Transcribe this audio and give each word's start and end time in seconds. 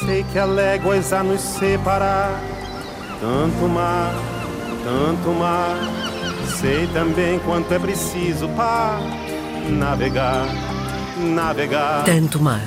Sei 0.00 0.24
que 0.24 0.38
há 0.38 0.44
léguas 0.44 1.12
a 1.12 1.22
nos 1.22 1.40
separar, 1.40 2.40
tanto 3.20 3.68
mar, 3.68 4.12
tanto 4.82 5.32
mar. 5.38 5.76
Sei 6.60 6.86
também 6.88 7.38
quanto 7.38 7.72
é 7.72 7.78
preciso 7.78 8.48
para 8.50 8.98
navegar, 9.70 10.46
navegar. 11.16 12.04
Tanto 12.04 12.40
mar. 12.40 12.66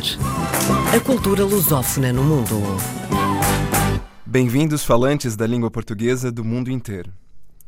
A 0.96 1.00
cultura 1.02 1.44
lusófona 1.44 2.14
no 2.14 2.24
mundo. 2.24 2.62
Bem-vindos, 4.26 4.86
falantes 4.86 5.36
da 5.36 5.46
língua 5.46 5.70
portuguesa 5.70 6.32
do 6.32 6.46
mundo 6.46 6.72
inteiro. 6.72 7.12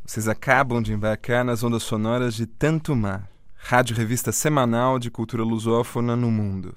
Vocês 0.06 0.28
acabam 0.30 0.82
de 0.82 0.94
embarcar 0.94 1.44
nas 1.44 1.64
ondas 1.64 1.84
sonoras 1.84 2.34
de 2.34 2.46
Tanto 2.46 2.96
Mar, 2.96 3.30
rádio 3.56 3.96
revista 3.96 4.32
semanal 4.32 4.98
de 4.98 5.12
cultura 5.12 5.44
lusófona 5.44 6.16
no 6.16 6.32
mundo. 6.32 6.76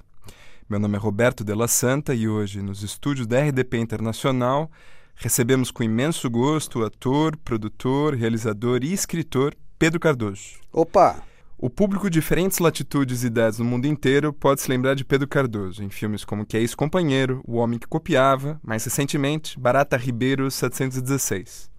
Meu 0.68 0.78
nome 0.78 0.96
é 0.96 0.98
Roberto 0.98 1.44
Della 1.44 1.68
Santa 1.68 2.14
e 2.14 2.28
hoje, 2.28 2.62
nos 2.62 2.82
estúdios 2.82 3.26
da 3.26 3.40
RDP 3.40 3.78
Internacional, 3.78 4.70
recebemos 5.14 5.70
com 5.70 5.82
imenso 5.82 6.30
gosto 6.30 6.80
o 6.80 6.84
ator, 6.84 7.36
produtor, 7.36 8.14
realizador 8.14 8.82
e 8.82 8.92
escritor 8.92 9.54
Pedro 9.78 9.98
Cardoso. 9.98 10.60
Opa! 10.72 11.22
O 11.58 11.68
público 11.68 12.08
de 12.08 12.18
diferentes 12.18 12.58
latitudes 12.58 13.22
e 13.22 13.26
idades 13.26 13.58
no 13.58 13.64
mundo 13.64 13.86
inteiro 13.86 14.32
pode 14.32 14.60
se 14.60 14.68
lembrar 14.68 14.94
de 14.94 15.04
Pedro 15.04 15.28
Cardoso 15.28 15.82
em 15.82 15.90
filmes 15.90 16.24
como 16.24 16.46
Que 16.46 16.56
é 16.56 16.60
Ex-Companheiro, 16.60 17.42
O 17.46 17.56
Homem 17.56 17.78
que 17.78 17.86
Copiava, 17.86 18.58
mais 18.64 18.84
recentemente, 18.84 19.58
Barata 19.58 19.96
Ribeiro 19.96 20.50
716. 20.50 21.70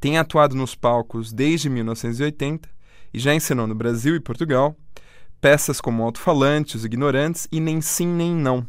Tem 0.00 0.18
atuado 0.18 0.56
nos 0.56 0.74
palcos 0.74 1.32
desde 1.32 1.70
1980 1.70 2.68
e 3.12 3.18
já 3.18 3.34
ensinou 3.34 3.66
no 3.66 3.74
Brasil 3.74 4.16
e 4.16 4.20
Portugal 4.20 4.76
peças 5.40 5.80
como 5.80 6.02
Alto-Falante, 6.02 6.76
Os 6.76 6.84
Ignorantes 6.84 7.48
e 7.50 7.60
Nem 7.60 7.80
Sim 7.80 8.06
Nem 8.06 8.34
Não. 8.34 8.66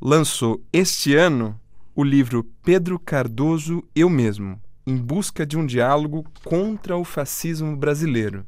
Lançou 0.00 0.62
este 0.72 1.14
ano 1.14 1.60
o 1.94 2.02
livro 2.02 2.44
Pedro 2.62 2.98
Cardoso 2.98 3.82
Eu 3.94 4.08
Mesmo, 4.08 4.60
em 4.86 4.96
busca 4.96 5.44
de 5.44 5.58
um 5.58 5.66
diálogo 5.66 6.24
contra 6.44 6.96
o 6.96 7.04
fascismo 7.04 7.76
brasileiro. 7.76 8.46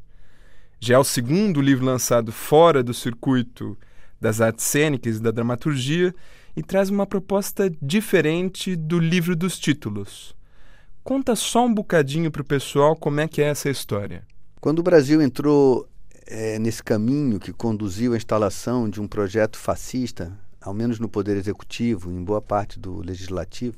Já 0.79 0.95
é 0.95 0.99
o 0.99 1.05
segundo 1.05 1.61
livro 1.61 1.85
lançado 1.85 2.33
fora 2.33 2.83
do 2.83 2.95
circuito 2.95 3.77
das 4.21 4.41
artes 4.41 4.65
cênicas 4.65 5.17
e 5.17 5.23
da 5.23 5.31
dramaturgia 5.31 6.15
e 6.57 6.63
traz 6.63 6.89
uma 6.89 7.07
proposta 7.07 7.71
diferente 7.83 8.77
do 8.77 8.99
livro 8.99 9.37
dos 9.37 9.59
títulos. 9.59 10.35
Conta 11.03 11.35
só 11.35 11.67
um 11.67 11.75
bocadinho 11.75 12.31
para 12.31 12.43
o 12.43 12.45
pessoal 12.45 12.95
como 12.95 13.21
é 13.21 13.29
que 13.29 13.43
é 13.43 13.47
essa 13.47 13.69
história. 13.69 14.25
Quando 14.61 14.79
o 14.79 14.83
Brasil 14.83 15.21
entrou 15.21 15.89
é, 16.31 16.61
nesse 16.61 16.83
caminho 16.83 17.41
que 17.41 17.53
conduziu 17.53 18.15
à 18.15 18.17
instalação 18.17 18.89
de 18.89 19.01
um 19.01 19.09
projeto 19.09 19.59
fascista, 19.59 20.33
ao 20.61 20.73
menos 20.73 21.01
no 21.01 21.09
Poder 21.09 21.37
Executivo, 21.37 22.13
em 22.13 22.23
boa 22.23 22.41
parte 22.41 22.79
do 22.79 23.03
Legislativo, 23.03 23.77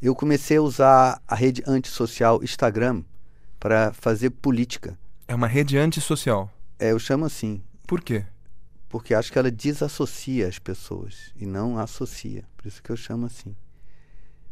eu 0.00 0.14
comecei 0.14 0.58
a 0.58 0.62
usar 0.62 1.20
a 1.26 1.34
rede 1.34 1.62
antissocial 1.66 2.42
Instagram 2.42 3.02
para 3.58 3.92
fazer 3.92 4.30
política. 4.30 4.96
É 5.26 5.34
uma 5.34 5.48
rede 5.48 5.76
antissocial? 5.76 6.48
É, 6.78 6.92
eu 6.92 6.98
chamo 6.98 7.24
assim. 7.24 7.60
Por 7.86 8.00
quê? 8.00 8.24
Porque 8.88 9.12
acho 9.12 9.32
que 9.32 9.38
ela 9.38 9.50
desassocia 9.50 10.46
as 10.46 10.58
pessoas 10.58 11.32
e 11.36 11.44
não 11.46 11.78
associa. 11.78 12.44
Por 12.56 12.68
isso 12.68 12.82
que 12.82 12.90
eu 12.90 12.96
chamo 12.96 13.26
assim. 13.26 13.54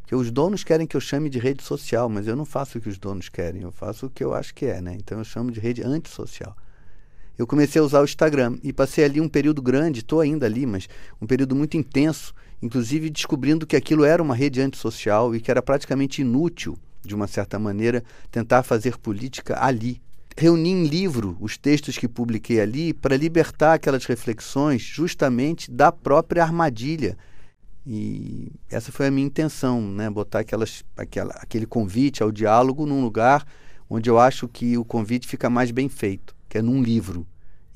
Porque 0.01 0.15
os 0.15 0.31
donos 0.31 0.65
querem 0.65 0.87
que 0.87 0.97
eu 0.97 1.01
chame 1.01 1.31
de 1.31 1.39
rede 1.39 1.63
social, 1.63 2.09
mas 2.09 2.27
eu 2.27 2.35
não 2.35 2.45
faço 2.45 2.79
o 2.79 2.81
que 2.81 2.89
os 2.89 2.99
donos 2.99 3.29
querem, 3.29 3.63
eu 3.63 3.71
faço 3.71 4.07
o 4.07 4.11
que 4.11 4.25
eu 4.25 4.35
acho 4.35 4.55
que 4.55 4.67
é, 4.67 4.81
né? 4.81 4.95
Então 4.95 5.19
eu 5.19 5.25
chamo 5.25 5.53
de 5.53 5.61
rede 5.61 5.83
antissocial. 5.83 6.57
Eu 7.39 7.47
comecei 7.47 7.81
a 7.81 7.85
usar 7.85 8.01
o 8.01 8.05
Instagram 8.05 8.59
e 8.63 8.73
passei 8.73 9.05
ali 9.05 9.21
um 9.21 9.29
período 9.29 9.63
grande, 9.63 10.01
estou 10.01 10.21
ainda 10.21 10.45
ali, 10.45 10.67
mas 10.67 10.89
um 11.23 11.27
período 11.27 11.55
muito 11.55 11.77
intenso, 11.77 12.35
inclusive 12.61 13.09
descobrindo 13.09 13.67
que 13.67 13.77
aquilo 13.77 14.05
era 14.05 14.23
uma 14.23 14.35
rede 14.35 14.61
antissocial 14.61 15.35
e 15.35 15.41
que 15.41 15.51
era 15.51 15.63
praticamente 15.63 16.21
inútil, 16.21 16.77
de 17.03 17.15
uma 17.15 17.29
certa 17.29 17.59
maneira, 17.59 18.03
tentar 18.31 18.65
fazer 18.65 18.99
política 18.99 19.65
ali. 19.65 20.03
Reuni 20.37 20.71
em 20.71 20.87
livro 20.87 21.37
os 21.41 21.57
textos 21.57 21.97
que 21.97 22.09
publiquei 22.09 22.61
ali 22.61 22.93
para 22.93 23.17
libertar 23.17 23.75
aquelas 23.75 24.05
reflexões 24.05 24.83
justamente 24.83 25.71
da 25.71 25.93
própria 25.93 26.43
armadilha 26.43 27.17
e 27.91 28.53
essa 28.69 28.93
foi 28.93 29.07
a 29.07 29.11
minha 29.11 29.27
intenção, 29.27 29.81
né? 29.81 30.11
botar 30.11 30.41
aquelas, 30.41 30.85
aquela, 30.95 31.33
aquele 31.37 31.65
convite 31.65 32.23
ao 32.23 32.31
diálogo 32.31 32.85
num 32.85 33.03
lugar 33.03 33.47
onde 33.89 34.11
eu 34.11 34.19
acho 34.19 34.47
que 34.47 34.77
o 34.77 34.85
convite 34.85 35.27
fica 35.27 35.49
mais 35.49 35.71
bem 35.71 35.89
feito, 35.89 36.37
que 36.51 36.59
é 36.59 36.63
num 36.63 36.83
livro 36.83 37.27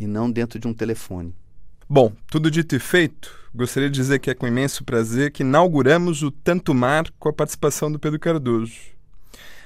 e 0.04 0.06
não 0.06 0.30
dentro 0.30 0.58
de 0.58 0.66
um 0.66 0.74
telefone. 0.74 1.34
Bom, 1.88 2.12
tudo 2.30 2.50
dito 2.50 2.74
e 2.74 2.78
feito, 2.78 3.30
gostaria 3.54 3.90
de 3.90 3.96
dizer 3.96 4.18
que 4.18 4.30
é 4.30 4.34
com 4.34 4.46
imenso 4.46 4.84
prazer 4.84 5.30
que 5.30 5.42
inauguramos 5.42 6.22
o 6.22 6.30
Tanto 6.30 6.72
Mar 6.72 7.04
com 7.18 7.28
a 7.28 7.32
participação 7.32 7.90
do 7.90 7.98
Pedro 7.98 8.18
Cardoso. 8.18 8.92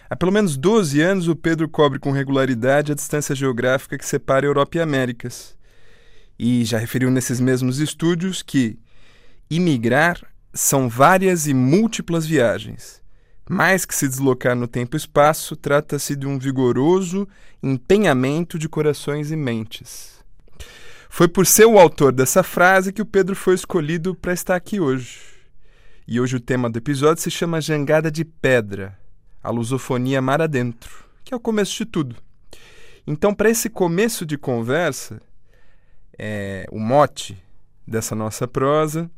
Há 0.08 0.14
pelo 0.14 0.32
menos 0.32 0.56
12 0.56 1.00
anos 1.00 1.28
o 1.28 1.34
Pedro 1.34 1.69
cobre 1.69 1.98
com 1.98 2.12
regularidade 2.12 2.92
a 2.92 2.94
distância 2.94 3.34
geográfica 3.34 3.98
que 3.98 4.06
separa 4.06 4.46
Europa 4.46 4.78
e 4.78 4.80
Américas. 4.80 5.56
E 6.38 6.64
já 6.64 6.78
referiu 6.78 7.10
nesses 7.10 7.41
mesmos 7.41 7.78
estúdios 7.78 8.42
que 8.42 8.78
imigrar 9.50 10.20
são 10.52 10.88
várias 10.88 11.46
e 11.46 11.54
múltiplas 11.54 12.26
viagens. 12.26 13.02
Mais 13.48 13.84
que 13.84 13.94
se 13.94 14.08
deslocar 14.08 14.56
no 14.56 14.66
tempo 14.66 14.96
e 14.96 14.98
espaço, 14.98 15.54
trata-se 15.54 16.16
de 16.16 16.26
um 16.26 16.38
vigoroso 16.38 17.28
empenhamento 17.62 18.58
de 18.58 18.69
corações 18.69 19.30
e 19.30 19.36
mentes. 19.36 20.16
Foi 21.16 21.27
por 21.27 21.47
ser 21.47 21.65
o 21.65 21.78
autor 21.78 22.12
dessa 22.12 22.43
frase 22.43 22.93
que 22.93 23.00
o 23.00 23.06
Pedro 23.06 23.34
foi 23.34 23.54
escolhido 23.54 24.15
para 24.15 24.34
estar 24.34 24.54
aqui 24.54 24.78
hoje. 24.78 25.19
E 26.06 26.21
hoje 26.21 26.37
o 26.37 26.41
tema 26.41 26.69
do 26.69 26.77
episódio 26.77 27.22
se 27.22 27.31
chama 27.31 27.59
Jangada 27.59 28.10
de 28.10 28.22
Pedra, 28.22 28.99
a 29.43 29.49
lusofonia 29.49 30.21
mar 30.21 30.43
adentro, 30.43 31.06
que 31.25 31.32
é 31.32 31.37
o 31.38 31.41
começo 31.41 31.75
de 31.75 31.87
tudo. 31.87 32.16
Então, 33.06 33.32
para 33.32 33.49
esse 33.49 33.71
começo 33.71 34.26
de 34.26 34.37
conversa, 34.37 35.19
é, 36.19 36.66
o 36.71 36.78
mote 36.78 37.43
dessa 37.88 38.15
nossa 38.15 38.47
prosa 38.47 39.10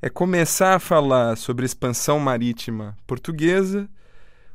é 0.00 0.08
começar 0.08 0.76
a 0.76 0.80
falar 0.80 1.36
sobre 1.36 1.64
a 1.64 1.66
expansão 1.66 2.18
marítima 2.18 2.96
portuguesa, 3.06 3.86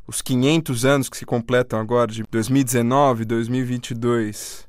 os 0.07 0.19
500 0.19 0.83
anos 0.83 1.09
que 1.09 1.17
se 1.17 1.27
completam 1.27 1.79
agora 1.79 2.11
de 2.11 2.23
2019 2.23 3.21
e 3.21 3.25
2022 3.25 4.66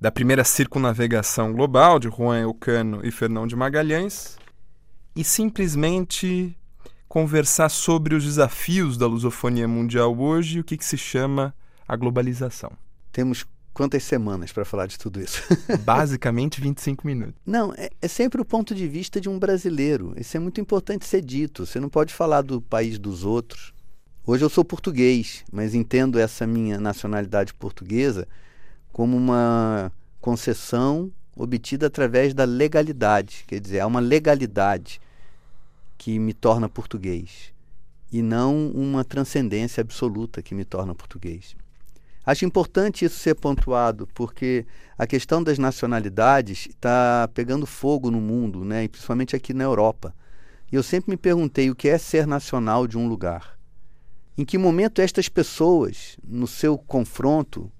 da 0.00 0.10
primeira 0.10 0.44
circunnavegação 0.44 1.52
global 1.52 1.98
de 1.98 2.08
Juan 2.08 2.40
Elcano 2.40 3.00
e 3.04 3.10
Fernão 3.10 3.46
de 3.46 3.56
Magalhães 3.56 4.36
e 5.14 5.22
simplesmente 5.24 6.56
conversar 7.08 7.68
sobre 7.68 8.14
os 8.14 8.24
desafios 8.24 8.96
da 8.96 9.06
lusofonia 9.06 9.68
mundial 9.68 10.18
hoje 10.18 10.58
e 10.58 10.60
o 10.60 10.64
que, 10.64 10.76
que 10.76 10.84
se 10.84 10.98
chama 10.98 11.54
a 11.86 11.94
globalização. 11.96 12.72
Temos 13.12 13.46
quantas 13.72 14.02
semanas 14.02 14.52
para 14.52 14.64
falar 14.64 14.86
de 14.86 14.98
tudo 14.98 15.20
isso? 15.20 15.42
Basicamente 15.84 16.60
25 16.60 17.06
minutos. 17.06 17.34
Não, 17.46 17.72
é, 17.76 17.90
é, 18.02 18.08
sempre 18.08 18.40
o 18.40 18.44
ponto 18.44 18.74
de 18.74 18.88
vista 18.88 19.20
de 19.20 19.28
um 19.28 19.38
brasileiro. 19.38 20.12
Isso 20.16 20.36
é 20.36 20.40
muito 20.40 20.60
importante 20.60 21.06
ser 21.06 21.22
dito. 21.22 21.64
Você 21.64 21.78
não 21.78 21.88
pode 21.88 22.12
falar 22.12 22.42
do 22.42 22.60
país 22.60 22.98
dos 22.98 23.24
outros. 23.24 23.72
Hoje 24.26 24.44
eu 24.44 24.48
sou 24.48 24.64
português, 24.64 25.44
mas 25.52 25.74
entendo 25.74 26.18
essa 26.18 26.46
minha 26.46 26.80
nacionalidade 26.80 27.52
portuguesa 27.54 28.26
como 28.94 29.16
uma 29.16 29.92
concessão 30.20 31.10
obtida 31.36 31.88
através 31.88 32.32
da 32.32 32.44
legalidade. 32.44 33.44
Quer 33.44 33.58
dizer, 33.58 33.80
há 33.80 33.86
uma 33.88 33.98
legalidade 33.98 35.00
que 35.98 36.16
me 36.16 36.32
torna 36.32 36.68
português 36.68 37.52
e 38.12 38.22
não 38.22 38.68
uma 38.68 39.02
transcendência 39.02 39.80
absoluta 39.80 40.40
que 40.40 40.54
me 40.54 40.64
torna 40.64 40.94
português. 40.94 41.56
Acho 42.24 42.44
importante 42.44 43.04
isso 43.04 43.18
ser 43.18 43.34
pontuado, 43.34 44.08
porque 44.14 44.64
a 44.96 45.08
questão 45.08 45.42
das 45.42 45.58
nacionalidades 45.58 46.68
está 46.68 47.28
pegando 47.34 47.66
fogo 47.66 48.12
no 48.12 48.20
mundo, 48.20 48.64
né? 48.64 48.84
e 48.84 48.88
principalmente 48.88 49.34
aqui 49.34 49.52
na 49.52 49.64
Europa. 49.64 50.14
E 50.70 50.76
eu 50.76 50.84
sempre 50.84 51.10
me 51.10 51.16
perguntei 51.16 51.68
o 51.68 51.74
que 51.74 51.88
é 51.88 51.98
ser 51.98 52.28
nacional 52.28 52.86
de 52.86 52.96
um 52.96 53.08
lugar. 53.08 53.58
Em 54.38 54.44
que 54.44 54.56
momento 54.56 55.00
estas 55.00 55.28
pessoas, 55.28 56.16
no 56.22 56.46
seu 56.46 56.78
confronto, 56.78 57.72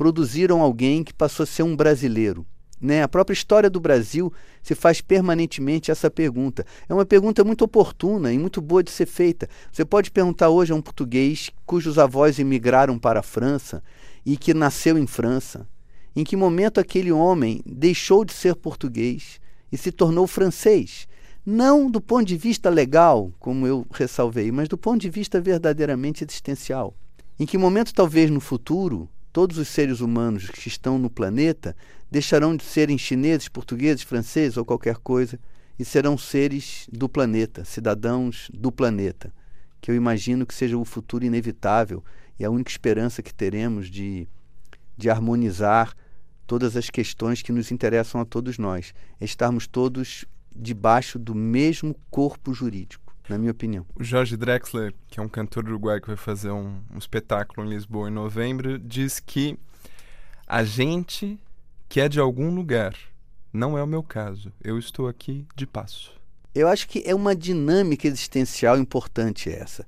produziram 0.00 0.62
alguém 0.62 1.04
que 1.04 1.12
passou 1.12 1.44
a 1.44 1.46
ser 1.46 1.62
um 1.62 1.76
brasileiro? 1.76 2.46
Né? 2.80 3.02
A 3.02 3.08
própria 3.08 3.34
história 3.34 3.68
do 3.68 3.78
Brasil 3.78 4.32
se 4.62 4.74
faz 4.74 5.02
permanentemente 5.02 5.90
essa 5.90 6.10
pergunta. 6.10 6.64
É 6.88 6.94
uma 6.94 7.04
pergunta 7.04 7.44
muito 7.44 7.66
oportuna 7.66 8.32
e 8.32 8.38
muito 8.38 8.62
boa 8.62 8.82
de 8.82 8.90
ser 8.90 9.04
feita. 9.04 9.46
Você 9.70 9.84
pode 9.84 10.10
perguntar 10.10 10.48
hoje 10.48 10.72
a 10.72 10.74
um 10.74 10.80
português 10.80 11.50
cujos 11.66 11.98
avós 11.98 12.38
emigraram 12.38 12.98
para 12.98 13.20
a 13.20 13.22
França 13.22 13.82
e 14.24 14.38
que 14.38 14.54
nasceu 14.54 14.96
em 14.96 15.06
França, 15.06 15.68
em 16.16 16.24
que 16.24 16.34
momento 16.34 16.80
aquele 16.80 17.12
homem 17.12 17.60
deixou 17.66 18.24
de 18.24 18.32
ser 18.32 18.54
português 18.54 19.38
e 19.70 19.76
se 19.76 19.92
tornou 19.92 20.26
francês. 20.26 21.06
Não 21.44 21.90
do 21.90 22.00
ponto 22.00 22.24
de 22.24 22.38
vista 22.38 22.70
legal, 22.70 23.30
como 23.38 23.66
eu 23.66 23.86
ressalvei, 23.92 24.50
mas 24.50 24.66
do 24.66 24.78
ponto 24.78 25.02
de 25.02 25.10
vista 25.10 25.38
verdadeiramente 25.42 26.24
existencial. 26.24 26.94
Em 27.38 27.44
que 27.44 27.58
momento, 27.58 27.92
talvez 27.92 28.30
no 28.30 28.40
futuro, 28.40 29.06
todos 29.32 29.58
os 29.58 29.68
seres 29.68 30.00
humanos 30.00 30.48
que 30.50 30.68
estão 30.68 30.98
no 30.98 31.08
planeta 31.08 31.76
deixarão 32.10 32.56
de 32.56 32.64
serem 32.64 32.98
chineses, 32.98 33.48
portugueses, 33.48 34.02
franceses 34.02 34.56
ou 34.56 34.64
qualquer 34.64 34.96
coisa 34.96 35.38
e 35.78 35.84
serão 35.84 36.18
seres 36.18 36.86
do 36.92 37.08
planeta, 37.08 37.64
cidadãos 37.64 38.50
do 38.52 38.70
planeta, 38.70 39.32
que 39.80 39.90
eu 39.90 39.94
imagino 39.94 40.44
que 40.44 40.54
seja 40.54 40.76
o 40.76 40.84
futuro 40.84 41.24
inevitável 41.24 42.04
e 42.38 42.44
a 42.44 42.50
única 42.50 42.70
esperança 42.70 43.22
que 43.22 43.32
teremos 43.32 43.88
de, 43.88 44.28
de 44.96 45.08
harmonizar 45.08 45.94
todas 46.46 46.76
as 46.76 46.90
questões 46.90 47.42
que 47.42 47.52
nos 47.52 47.70
interessam 47.70 48.20
a 48.20 48.24
todos 48.24 48.58
nós, 48.58 48.92
é 49.20 49.24
estarmos 49.24 49.66
todos 49.66 50.24
debaixo 50.54 51.18
do 51.18 51.34
mesmo 51.34 51.94
corpo 52.10 52.52
jurídico, 52.52 53.09
na 53.30 53.38
minha 53.38 53.52
opinião. 53.52 53.86
O 53.94 54.02
Jorge 54.02 54.36
Drexler, 54.36 54.92
que 55.08 55.20
é 55.20 55.22
um 55.22 55.28
cantor 55.28 55.64
uruguaio 55.64 56.00
que 56.00 56.08
vai 56.08 56.16
fazer 56.16 56.50
um, 56.50 56.80
um 56.92 56.98
espetáculo 56.98 57.66
em 57.66 57.70
Lisboa 57.70 58.08
em 58.08 58.12
novembro, 58.12 58.78
diz 58.78 59.20
que 59.20 59.56
a 60.46 60.64
gente 60.64 61.38
que 61.88 62.00
é 62.00 62.08
de 62.08 62.20
algum 62.20 62.54
lugar. 62.54 62.94
Não 63.52 63.76
é 63.76 63.82
o 63.82 63.86
meu 63.86 64.02
caso. 64.02 64.52
Eu 64.62 64.78
estou 64.78 65.08
aqui 65.08 65.44
de 65.56 65.66
passo. 65.66 66.12
Eu 66.54 66.68
acho 66.68 66.88
que 66.88 67.02
é 67.04 67.14
uma 67.14 67.34
dinâmica 67.34 68.06
existencial 68.06 68.78
importante 68.78 69.50
essa. 69.50 69.84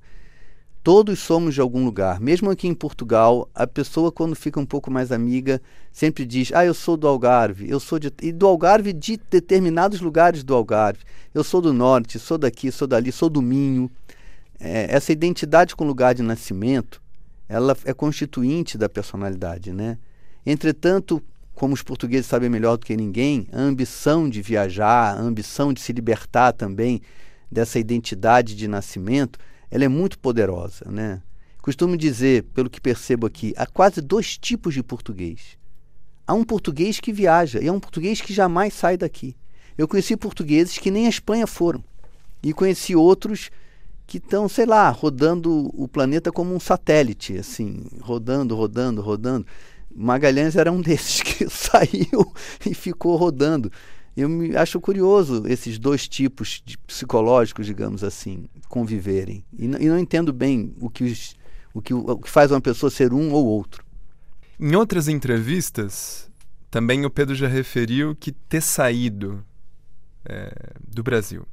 Todos 0.83 1.19
somos 1.19 1.53
de 1.53 1.61
algum 1.61 1.85
lugar. 1.85 2.19
Mesmo 2.19 2.51
aqui 2.51 2.67
em 2.67 2.73
Portugal, 2.73 3.49
a 3.55 3.65
pessoa, 3.65 4.11
quando 4.11 4.35
fica 4.35 4.59
um 4.59 4.65
pouco 4.65 4.91
mais 4.91 5.13
amiga, 5.13 5.61
sempre 5.93 6.25
diz: 6.25 6.51
Ah, 6.53 6.65
eu 6.65 6.73
sou 6.73 6.97
do 6.97 7.07
Algarve, 7.07 7.69
eu 7.69 7.79
sou 7.79 7.97
de. 7.97 8.11
E 8.21 8.33
do 8.33 8.45
Algarve, 8.45 8.91
de 8.91 9.17
determinados 9.31 10.01
lugares 10.01 10.43
do 10.43 10.53
Algarve. 10.53 10.99
Eu 11.33 11.41
sou 11.41 11.61
do 11.61 11.71
norte, 11.71 12.19
sou 12.19 12.37
daqui, 12.37 12.69
sou 12.69 12.85
dali, 12.85 13.13
sou 13.13 13.29
do 13.29 13.41
Minho. 13.41 13.89
É, 14.59 14.93
essa 14.93 15.13
identidade 15.13 15.73
com 15.73 15.85
lugar 15.85 16.13
de 16.13 16.21
nascimento, 16.21 17.01
ela 17.47 17.77
é 17.85 17.93
constituinte 17.93 18.77
da 18.77 18.89
personalidade, 18.89 19.71
né? 19.71 19.97
Entretanto, 20.45 21.23
como 21.55 21.73
os 21.73 21.81
portugueses 21.81 22.25
sabem 22.25 22.49
melhor 22.49 22.75
do 22.75 22.85
que 22.85 22.97
ninguém, 22.97 23.47
a 23.53 23.61
ambição 23.61 24.29
de 24.29 24.41
viajar, 24.41 25.17
a 25.17 25.21
ambição 25.21 25.71
de 25.71 25.79
se 25.79 25.93
libertar 25.93 26.51
também 26.51 27.01
dessa 27.49 27.79
identidade 27.79 28.53
de 28.53 28.67
nascimento, 28.67 29.39
ela 29.73 29.83
é 29.83 29.87
muito 29.87 30.19
poderosa, 30.19 30.85
né? 30.87 31.19
Costumo 31.59 31.97
dizer, 31.97 32.43
pelo 32.53 32.69
que 32.69 32.79
percebo 32.79 33.25
aqui, 33.25 33.55
há 33.57 33.65
quase 33.65 34.01
dois 34.01 34.37
tipos 34.37 34.71
de 34.75 34.83
português. 34.83 35.57
Há 36.27 36.35
um 36.35 36.43
português 36.43 36.99
que 36.99 37.11
viaja 37.11 37.59
e 37.59 37.67
há 37.67 37.73
um 37.73 37.79
português 37.79 38.21
que 38.21 38.31
jamais 38.31 38.75
sai 38.75 38.97
daqui. 38.97 39.35
Eu 39.75 39.87
conheci 39.87 40.15
portugueses 40.15 40.77
que 40.77 40.91
nem 40.91 41.07
a 41.07 41.09
Espanha 41.09 41.47
foram 41.47 41.83
e 42.43 42.53
conheci 42.53 42.95
outros 42.95 43.49
que 44.05 44.19
estão, 44.19 44.47
sei 44.47 44.67
lá, 44.67 44.91
rodando 44.91 45.71
o 45.73 45.87
planeta 45.87 46.31
como 46.31 46.53
um 46.53 46.59
satélite, 46.59 47.35
assim, 47.35 47.83
rodando, 47.99 48.55
rodando, 48.55 49.01
rodando. 49.01 49.47
Magalhães 49.95 50.55
era 50.55 50.71
um 50.71 50.81
desses 50.85 51.23
que 51.23 51.49
saiu 51.49 52.31
e 52.63 52.75
ficou 52.75 53.15
rodando. 53.15 53.71
Eu 54.15 54.29
me 54.29 54.55
acho 54.55 54.79
curioso 54.79 55.43
esses 55.47 55.79
dois 55.79 56.07
tipos 56.07 56.61
de 56.63 56.77
psicológicos, 56.77 57.65
digamos 57.65 58.03
assim, 58.03 58.47
conviverem. 58.67 59.43
E, 59.57 59.65
e 59.65 59.87
não 59.87 59.97
entendo 59.97 60.31
bem 60.31 60.73
o 60.79 60.89
que, 60.89 61.03
os, 61.03 61.35
o, 61.73 61.81
que, 61.81 61.93
o 61.93 62.17
que 62.17 62.29
faz 62.29 62.51
uma 62.51 62.61
pessoa 62.61 62.89
ser 62.89 63.11
um 63.13 63.31
ou 63.31 63.45
outro. 63.45 63.83
Em 64.59 64.75
outras 64.75 65.07
entrevistas, 65.07 66.29
também 66.69 67.05
o 67.05 67.09
Pedro 67.09 67.33
já 67.33 67.47
referiu 67.47 68.15
que 68.15 68.31
ter 68.31 68.61
saído 68.61 69.43
é, 70.25 70.73
do 70.87 71.01
Brasil 71.01 71.45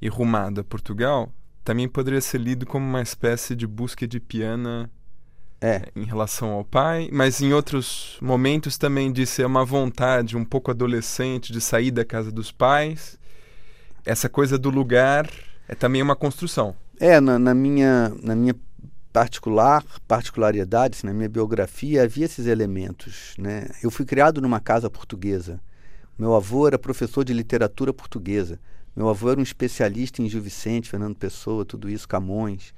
e 0.00 0.08
rumado 0.08 0.60
a 0.60 0.64
Portugal 0.64 1.32
também 1.64 1.88
poderia 1.88 2.20
ser 2.20 2.38
lido 2.38 2.64
como 2.64 2.86
uma 2.86 3.02
espécie 3.02 3.56
de 3.56 3.66
busca 3.66 4.06
de 4.06 4.20
piana 4.20 4.88
é. 5.60 5.88
em 5.94 6.04
relação 6.04 6.50
ao 6.50 6.64
pai, 6.64 7.08
mas 7.12 7.40
em 7.40 7.52
outros 7.52 8.18
momentos 8.20 8.76
também 8.76 9.12
de 9.12 9.26
ser 9.26 9.46
uma 9.46 9.64
vontade 9.64 10.36
um 10.36 10.44
pouco 10.44 10.70
adolescente 10.70 11.52
de 11.52 11.60
sair 11.60 11.90
da 11.90 12.04
casa 12.04 12.30
dos 12.30 12.52
pais. 12.52 13.18
Essa 14.04 14.28
coisa 14.28 14.58
do 14.58 14.70
lugar 14.70 15.28
é 15.68 15.74
também 15.74 16.02
uma 16.02 16.16
construção. 16.16 16.76
É, 16.98 17.20
na, 17.20 17.38
na 17.38 17.54
minha, 17.54 18.12
na 18.22 18.34
minha 18.34 18.54
particular 19.12 19.82
particularidade, 20.06 21.04
na 21.04 21.12
minha 21.12 21.28
biografia, 21.28 22.02
havia 22.02 22.26
esses 22.26 22.46
elementos. 22.46 23.34
Né? 23.38 23.68
Eu 23.82 23.90
fui 23.90 24.04
criado 24.04 24.40
numa 24.40 24.60
casa 24.60 24.90
portuguesa. 24.90 25.60
Meu 26.18 26.34
avô 26.34 26.66
era 26.66 26.78
professor 26.78 27.24
de 27.24 27.32
literatura 27.32 27.92
portuguesa. 27.92 28.60
Meu 28.94 29.08
avô 29.08 29.30
era 29.30 29.40
um 29.40 29.42
especialista 29.42 30.22
em 30.22 30.28
Gil 30.28 30.40
Vicente, 30.40 30.88
Fernando 30.88 31.16
Pessoa, 31.16 31.64
tudo 31.64 31.88
isso, 31.88 32.08
Camões. 32.08 32.74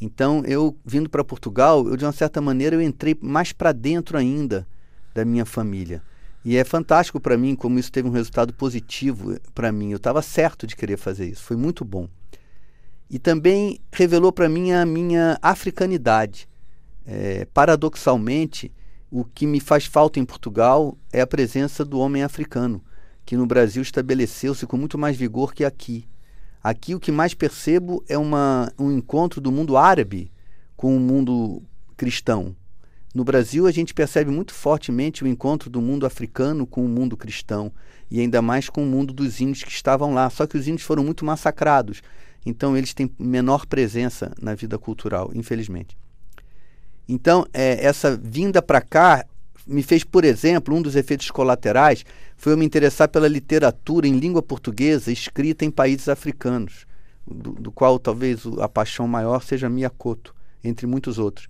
Então, 0.00 0.42
eu 0.46 0.76
vindo 0.84 1.10
para 1.10 1.22
Portugal, 1.22 1.86
eu 1.86 1.96
de 1.96 2.04
uma 2.04 2.12
certa 2.12 2.40
maneira 2.40 2.74
eu 2.74 2.80
entrei 2.80 3.16
mais 3.20 3.52
para 3.52 3.72
dentro 3.72 4.16
ainda 4.16 4.66
da 5.14 5.24
minha 5.24 5.44
família. 5.44 6.02
E 6.42 6.56
é 6.56 6.64
fantástico 6.64 7.20
para 7.20 7.36
mim 7.36 7.54
como 7.54 7.78
isso 7.78 7.92
teve 7.92 8.08
um 8.08 8.12
resultado 8.12 8.54
positivo 8.54 9.38
para 9.54 9.70
mim. 9.70 9.90
Eu 9.90 9.98
estava 9.98 10.22
certo 10.22 10.66
de 10.66 10.74
querer 10.74 10.96
fazer 10.96 11.26
isso, 11.26 11.42
foi 11.42 11.56
muito 11.56 11.84
bom. 11.84 12.08
E 13.10 13.18
também 13.18 13.80
revelou 13.92 14.32
para 14.32 14.48
mim 14.48 14.72
a 14.72 14.86
minha 14.86 15.38
africanidade. 15.42 16.48
É, 17.04 17.44
paradoxalmente, 17.46 18.72
o 19.10 19.24
que 19.24 19.46
me 19.46 19.60
faz 19.60 19.84
falta 19.84 20.20
em 20.20 20.24
Portugal 20.24 20.96
é 21.12 21.20
a 21.20 21.26
presença 21.26 21.84
do 21.84 21.98
homem 21.98 22.22
africano, 22.22 22.82
que 23.26 23.36
no 23.36 23.46
Brasil 23.46 23.82
estabeleceu-se 23.82 24.64
com 24.66 24.76
muito 24.76 24.96
mais 24.96 25.16
vigor 25.16 25.52
que 25.52 25.64
aqui. 25.64 26.06
Aqui 26.62 26.94
o 26.94 27.00
que 27.00 27.10
mais 27.10 27.32
percebo 27.32 28.04
é 28.08 28.18
uma, 28.18 28.72
um 28.78 28.92
encontro 28.92 29.40
do 29.40 29.50
mundo 29.50 29.76
árabe 29.76 30.30
com 30.76 30.94
o 30.96 31.00
mundo 31.00 31.62
cristão. 31.96 32.54
No 33.14 33.24
Brasil, 33.24 33.66
a 33.66 33.72
gente 33.72 33.92
percebe 33.92 34.30
muito 34.30 34.54
fortemente 34.54 35.24
o 35.24 35.26
encontro 35.26 35.68
do 35.68 35.80
mundo 35.80 36.06
africano 36.06 36.66
com 36.66 36.84
o 36.84 36.88
mundo 36.88 37.16
cristão, 37.16 37.72
e 38.10 38.20
ainda 38.20 38.40
mais 38.40 38.68
com 38.68 38.82
o 38.82 38.86
mundo 38.86 39.12
dos 39.12 39.40
índios 39.40 39.64
que 39.64 39.70
estavam 39.70 40.14
lá. 40.14 40.30
Só 40.30 40.46
que 40.46 40.56
os 40.56 40.68
índios 40.68 40.86
foram 40.86 41.02
muito 41.02 41.24
massacrados, 41.24 42.02
então 42.46 42.76
eles 42.76 42.94
têm 42.94 43.10
menor 43.18 43.66
presença 43.66 44.32
na 44.40 44.54
vida 44.54 44.78
cultural, 44.78 45.30
infelizmente. 45.34 45.98
Então, 47.08 47.44
é, 47.52 47.84
essa 47.84 48.16
vinda 48.16 48.62
para 48.62 48.80
cá 48.80 49.26
me 49.66 49.82
fez, 49.82 50.04
por 50.04 50.24
exemplo, 50.24 50.74
um 50.74 50.82
dos 50.82 50.94
efeitos 50.94 51.30
colaterais 51.30 52.04
foi 52.40 52.54
eu 52.54 52.56
me 52.56 52.64
interessar 52.64 53.06
pela 53.06 53.28
literatura 53.28 54.08
em 54.08 54.18
língua 54.18 54.42
portuguesa 54.42 55.12
escrita 55.12 55.62
em 55.62 55.70
países 55.70 56.08
africanos, 56.08 56.86
do, 57.26 57.52
do 57.52 57.70
qual 57.70 57.98
talvez 57.98 58.46
a 58.60 58.66
paixão 58.66 59.06
maior 59.06 59.42
seja 59.42 59.68
Miyakoto, 59.68 60.34
entre 60.64 60.86
muitos 60.86 61.18
outros. 61.18 61.48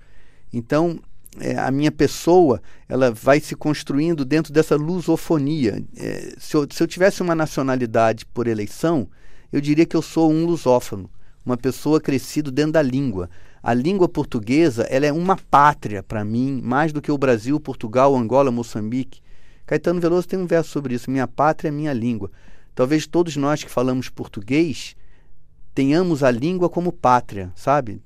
Então, 0.53 0.99
é, 1.39 1.57
a 1.57 1.71
minha 1.71 1.93
pessoa 1.93 2.61
ela 2.89 3.13
vai 3.13 3.39
se 3.39 3.55
construindo 3.55 4.25
dentro 4.25 4.53
dessa 4.53 4.75
lusofonia. 4.75 5.81
É, 5.97 6.35
se, 6.37 6.57
eu, 6.57 6.67
se 6.69 6.83
eu 6.83 6.89
tivesse 6.89 7.23
uma 7.23 7.37
nacionalidade 7.37 8.27
por 8.27 8.49
eleição, 8.49 9.07
eu 9.53 9.61
diria 9.61 9.87
que 9.87 9.97
eu 9.97 10.03
sou 10.03 10.29
um 10.29 10.45
lusófono, 10.45 11.09
uma 11.47 11.57
pessoa 11.57 12.01
crescido 12.01 12.51
dentro 12.51 12.73
da 12.73 12.83
língua. 12.83 13.31
A 13.63 13.73
língua 13.73 14.09
portuguesa 14.09 14.83
ela 14.91 15.07
é 15.07 15.13
uma 15.13 15.37
pátria 15.37 16.03
para 16.03 16.25
mim, 16.25 16.61
mais 16.65 16.93
do 16.93 17.01
que 17.01 17.13
o 17.13 17.19
Brasil, 17.19 17.61
Portugal, 17.61 18.17
Angola, 18.17 18.51
Moçambique. 18.51 19.21
Caetano 19.71 20.01
Veloso 20.01 20.27
tem 20.27 20.37
um 20.37 20.49
verso 20.49 20.71
sobre 20.71 20.97
isso: 20.97 21.09
Minha 21.09 21.29
pátria 21.29 21.69
é 21.69 21.71
minha 21.71 21.93
língua. 21.93 22.29
Talvez 22.75 23.07
todos 23.07 23.37
nós 23.37 23.63
que 23.63 23.71
falamos 23.71 24.09
português 24.09 24.97
tenhamos 25.73 26.25
a 26.25 26.31
língua 26.33 26.69
como 26.69 26.91
pátria, 26.91 27.53
sabe? 27.55 28.03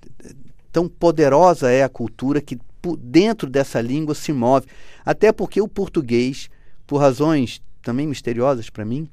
Tão 0.70 0.86
poderosa 0.86 1.70
é 1.70 1.82
a 1.82 1.88
cultura 1.88 2.42
que 2.42 2.58
dentro 2.98 3.48
dessa 3.48 3.80
língua 3.80 4.14
se 4.14 4.30
move. 4.30 4.66
Até 5.06 5.32
porque 5.32 5.58
o 5.58 5.66
português, 5.66 6.50
por 6.86 6.98
razões 6.98 7.62
também 7.80 8.06
misteriosas 8.06 8.68
para 8.68 8.84
mim, 8.84 9.08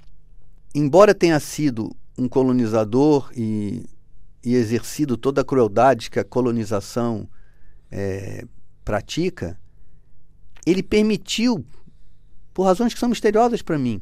embora 0.76 1.16
tenha 1.16 1.40
sido 1.40 1.96
um 2.18 2.28
colonizador 2.28 3.32
e, 3.34 3.86
e, 4.44 4.56
exercido 4.56 5.16
toda 5.16 5.40
a 5.40 5.46
crueldade 5.46 6.12
que 6.12 6.20
a 6.20 6.24
colonização 6.26 7.30
é, 7.90 8.44
pratica, 8.84 9.58
ele 10.66 10.84
permitiu 10.84 11.66
por 12.54 12.64
razões 12.64 12.94
que 12.94 13.00
são 13.00 13.10
misteriosas 13.10 13.62
para 13.62 13.78
mim, 13.78 14.02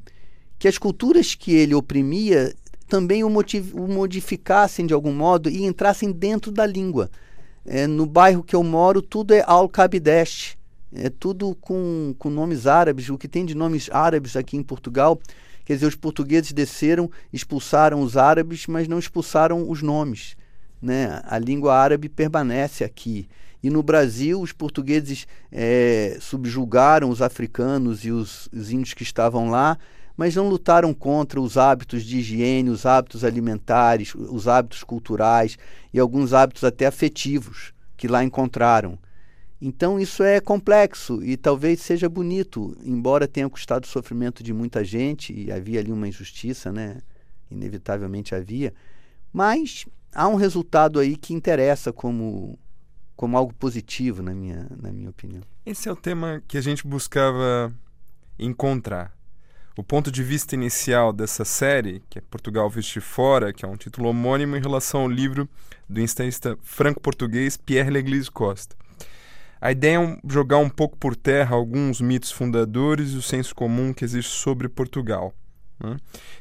que 0.58 0.68
as 0.68 0.78
culturas 0.78 1.36
que 1.36 1.54
ele 1.54 1.74
oprimia 1.74 2.54
também 2.88 3.24
o, 3.24 3.28
o, 3.28 3.88
modificassem 3.88 4.86
de 4.86 4.94
algum 4.94 5.14
modo 5.14 5.50
e 5.50 5.64
entrassem 5.64 6.12
dentro 6.12 6.52
da 6.52 6.66
língua. 6.66 7.10
É, 7.66 7.86
no 7.86 8.06
bairro 8.06 8.44
que 8.44 8.56
eu 8.56 8.64
moro, 8.64 9.02
tudo 9.02 9.34
é 9.34 9.44
Al-Kabidesh, 9.46 10.58
é 10.92 11.10
tudo 11.10 11.56
com, 11.62 12.16
com 12.18 12.30
nomes 12.30 12.66
árabes. 12.66 13.10
O 13.10 13.18
que 13.18 13.28
tem 13.28 13.46
de 13.46 13.54
nomes 13.54 13.90
árabes 13.92 14.36
aqui 14.36 14.58
em 14.58 14.64
Portugal, 14.64 15.20
quer 15.64 15.76
dizer, 15.76 15.86
os 15.86 15.96
portugueses 15.96 16.52
desceram, 16.52 17.12
expulsaram 17.32 18.02
os 18.02 18.18
árabes, 18.18 18.66
mas 18.66 18.88
não 18.88 18.98
expulsaram 18.98 19.70
os 19.70 19.84
nomes. 19.84 20.36
Né? 20.82 21.22
A 21.26 21.38
língua 21.38 21.76
árabe 21.76 22.10
permanece 22.10 22.84
aqui. 22.84 23.28
E 23.62 23.70
no 23.70 23.84
Brasil, 23.84 24.40
os 24.40 24.54
portugueses 24.54 25.28
é, 25.52 26.18
subjugaram 26.22 27.10
os 27.10 27.22
africanos 27.22 28.06
e 28.06 28.12
os, 28.12 28.48
os 28.54 28.72
índios 28.72 28.94
que 28.94 29.04
estavam 29.04 29.50
lá, 29.50 29.78
mas 30.16 30.36
não 30.36 30.50
lutaram 30.50 30.94
contra 30.94 31.40
os 31.40 31.58
hábitos 31.58 32.04
de 32.04 32.20
higiene, 32.20 32.70
os 32.70 32.86
hábitos 32.86 33.24
alimentares, 33.24 34.14
os 34.16 34.48
hábitos 34.48 34.84
culturais 34.84 35.58
e 35.94 36.00
alguns 36.00 36.34
hábitos 36.34 36.64
até 36.64 36.86
afetivos 36.86 37.74
que 37.96 38.08
lá 38.08 38.24
encontraram. 38.24 38.98
Então 39.62 40.00
isso 40.00 40.24
é 40.24 40.40
complexo 40.40 41.22
e 41.22 41.36
talvez 41.36 41.82
seja 41.82 42.08
bonito, 42.08 42.78
embora 42.84 43.28
tenha 43.28 43.50
custado 43.50 43.84
o 43.84 43.90
sofrimento 43.90 44.42
de 44.42 44.54
muita 44.54 44.86
gente 44.86 45.34
e 45.34 45.52
havia 45.52 45.82
ali 45.82 45.92
uma 45.92 46.08
injustiça, 46.08 46.72
né? 46.72 47.02
inevitavelmente 47.52 48.36
havia, 48.36 48.74
mas 49.34 49.86
há 50.14 50.28
um 50.28 50.36
resultado 50.36 51.00
aí 51.00 51.16
que 51.16 51.34
interessa 51.34 51.92
como, 51.92 52.58
como 53.20 53.36
algo 53.36 53.54
positivo, 53.54 54.24
na 54.24 54.34
minha, 54.34 54.66
na 54.82 54.94
minha 54.94 55.10
opinião. 55.10 55.42
Esse 55.66 55.90
é 55.90 55.92
o 55.92 55.96
tema 55.98 56.42
que 56.48 56.58
a 56.58 56.62
gente 56.62 56.88
buscava 56.88 57.70
encontrar. 58.40 59.12
O 59.76 59.84
ponto 59.84 60.10
de 60.10 60.24
vista 60.24 60.56
inicial 60.56 61.12
dessa 61.12 61.44
série, 61.44 62.02
que 62.10 62.18
é 62.18 62.22
Portugal 62.22 62.70
Viste 62.70 63.02
Fora, 63.02 63.52
que 63.52 63.66
é 63.66 63.68
um 63.68 63.76
título 63.76 64.08
homônimo 64.08 64.56
em 64.56 64.62
relação 64.62 65.02
ao 65.02 65.10
livro 65.10 65.50
do 65.90 66.00
ensaísta 66.00 66.58
franco-português 66.64 67.58
Pierre 67.58 67.90
Leglise 67.90 68.32
Costa. 68.32 68.74
A 69.60 69.70
ideia 69.70 70.00
é 70.00 70.20
jogar 70.26 70.60
um 70.60 70.70
pouco 70.70 70.96
por 70.96 71.14
terra 71.14 71.58
alguns 71.58 72.00
mitos 72.00 72.32
fundadores 72.32 73.12
e 73.12 73.18
o 73.18 73.22
senso 73.22 73.54
comum 73.54 73.94
que 73.94 74.06
existe 74.06 74.32
sobre 74.32 74.70
Portugal. 74.70 75.34
Né? 75.78 75.98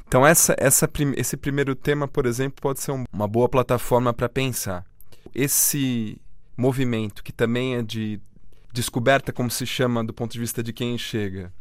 Então, 0.06 0.25
essa, 0.25 0.54
essa, 0.56 0.88
esse 1.16 1.37
primeiro 1.37 1.75
tema, 1.75 2.06
por 2.06 2.25
exemplo, 2.25 2.62
pode 2.62 2.78
ser 2.78 2.92
um, 2.92 3.02
uma 3.12 3.26
boa 3.26 3.49
plataforma 3.49 4.14
para 4.14 4.28
pensar. 4.28 4.87
Esse 5.35 6.20
movimento, 6.58 7.24
que 7.24 7.32
também 7.32 7.76
é 7.76 7.82
de 7.82 8.20
descoberta, 8.72 9.32
como 9.32 9.50
se 9.50 9.64
chama 9.64 10.04
do 10.04 10.12
ponto 10.12 10.32
de 10.32 10.38
vista 10.38 10.62
de 10.62 10.74
quem 10.74 10.98
chega, 10.98 11.52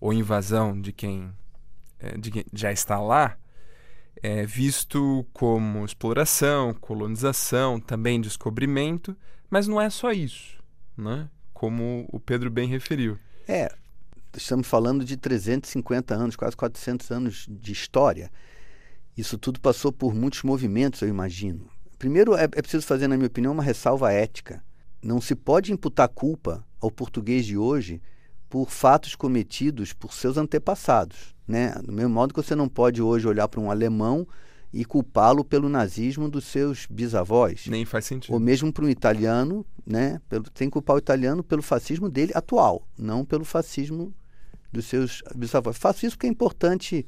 ou 0.00 0.12
invasão 0.12 0.80
de 0.80 0.92
quem, 0.92 1.30
é, 1.98 2.16
de 2.16 2.30
quem 2.30 2.44
já 2.54 2.72
está 2.72 2.98
lá, 2.98 3.36
é 4.22 4.46
visto 4.46 5.26
como 5.34 5.84
exploração, 5.84 6.72
colonização, 6.72 7.78
também 7.78 8.20
descobrimento, 8.20 9.14
mas 9.50 9.68
não 9.68 9.78
é 9.78 9.90
só 9.90 10.10
isso 10.10 10.54
né? 10.96 11.28
como 11.52 12.08
o 12.10 12.20
Pedro 12.20 12.50
bem 12.50 12.68
referiu. 12.68 13.18
É, 13.46 13.72
estamos 14.36 14.66
falando 14.66 15.04
de 15.04 15.16
350 15.16 16.14
anos, 16.14 16.36
quase 16.36 16.56
400 16.56 17.10
anos 17.10 17.46
de 17.48 17.72
história. 17.72 18.30
Isso 19.16 19.38
tudo 19.38 19.60
passou 19.60 19.92
por 19.92 20.14
muitos 20.14 20.42
movimentos, 20.42 21.02
eu 21.02 21.08
imagino. 21.08 21.68
Primeiro, 21.98 22.34
é, 22.34 22.44
é 22.44 22.62
preciso 22.62 22.86
fazer, 22.86 23.08
na 23.08 23.16
minha 23.16 23.26
opinião, 23.26 23.52
uma 23.52 23.62
ressalva 23.62 24.12
ética. 24.12 24.62
Não 25.02 25.20
se 25.20 25.34
pode 25.34 25.72
imputar 25.72 26.08
culpa 26.08 26.64
ao 26.80 26.90
português 26.90 27.44
de 27.44 27.56
hoje 27.56 28.00
por 28.48 28.70
fatos 28.70 29.14
cometidos 29.14 29.92
por 29.92 30.12
seus 30.14 30.36
antepassados. 30.36 31.34
Né? 31.46 31.74
Do 31.84 31.92
mesmo 31.92 32.10
modo 32.10 32.32
que 32.32 32.42
você 32.42 32.54
não 32.54 32.68
pode 32.68 33.02
hoje 33.02 33.26
olhar 33.26 33.48
para 33.48 33.60
um 33.60 33.70
alemão 33.70 34.26
e 34.72 34.84
culpá-lo 34.84 35.44
pelo 35.44 35.68
nazismo 35.68 36.28
dos 36.28 36.44
seus 36.44 36.86
bisavós. 36.90 37.66
Nem 37.68 37.84
faz 37.84 38.06
sentido. 38.06 38.32
Ou 38.34 38.40
mesmo 38.40 38.72
para 38.72 38.84
um 38.84 38.88
italiano, 38.88 39.64
né? 39.86 40.20
Pelo, 40.28 40.44
tem 40.50 40.68
que 40.68 40.72
culpar 40.72 40.96
o 40.96 40.98
italiano 40.98 41.44
pelo 41.44 41.62
fascismo 41.62 42.08
dele 42.08 42.32
atual, 42.34 42.86
não 42.98 43.24
pelo 43.24 43.44
fascismo 43.44 44.12
dos 44.72 44.86
seus 44.86 45.22
bisavós. 45.34 45.76
Faço 45.76 46.04
isso 46.04 46.16
porque 46.16 46.26
é 46.26 46.30
importante 46.30 47.06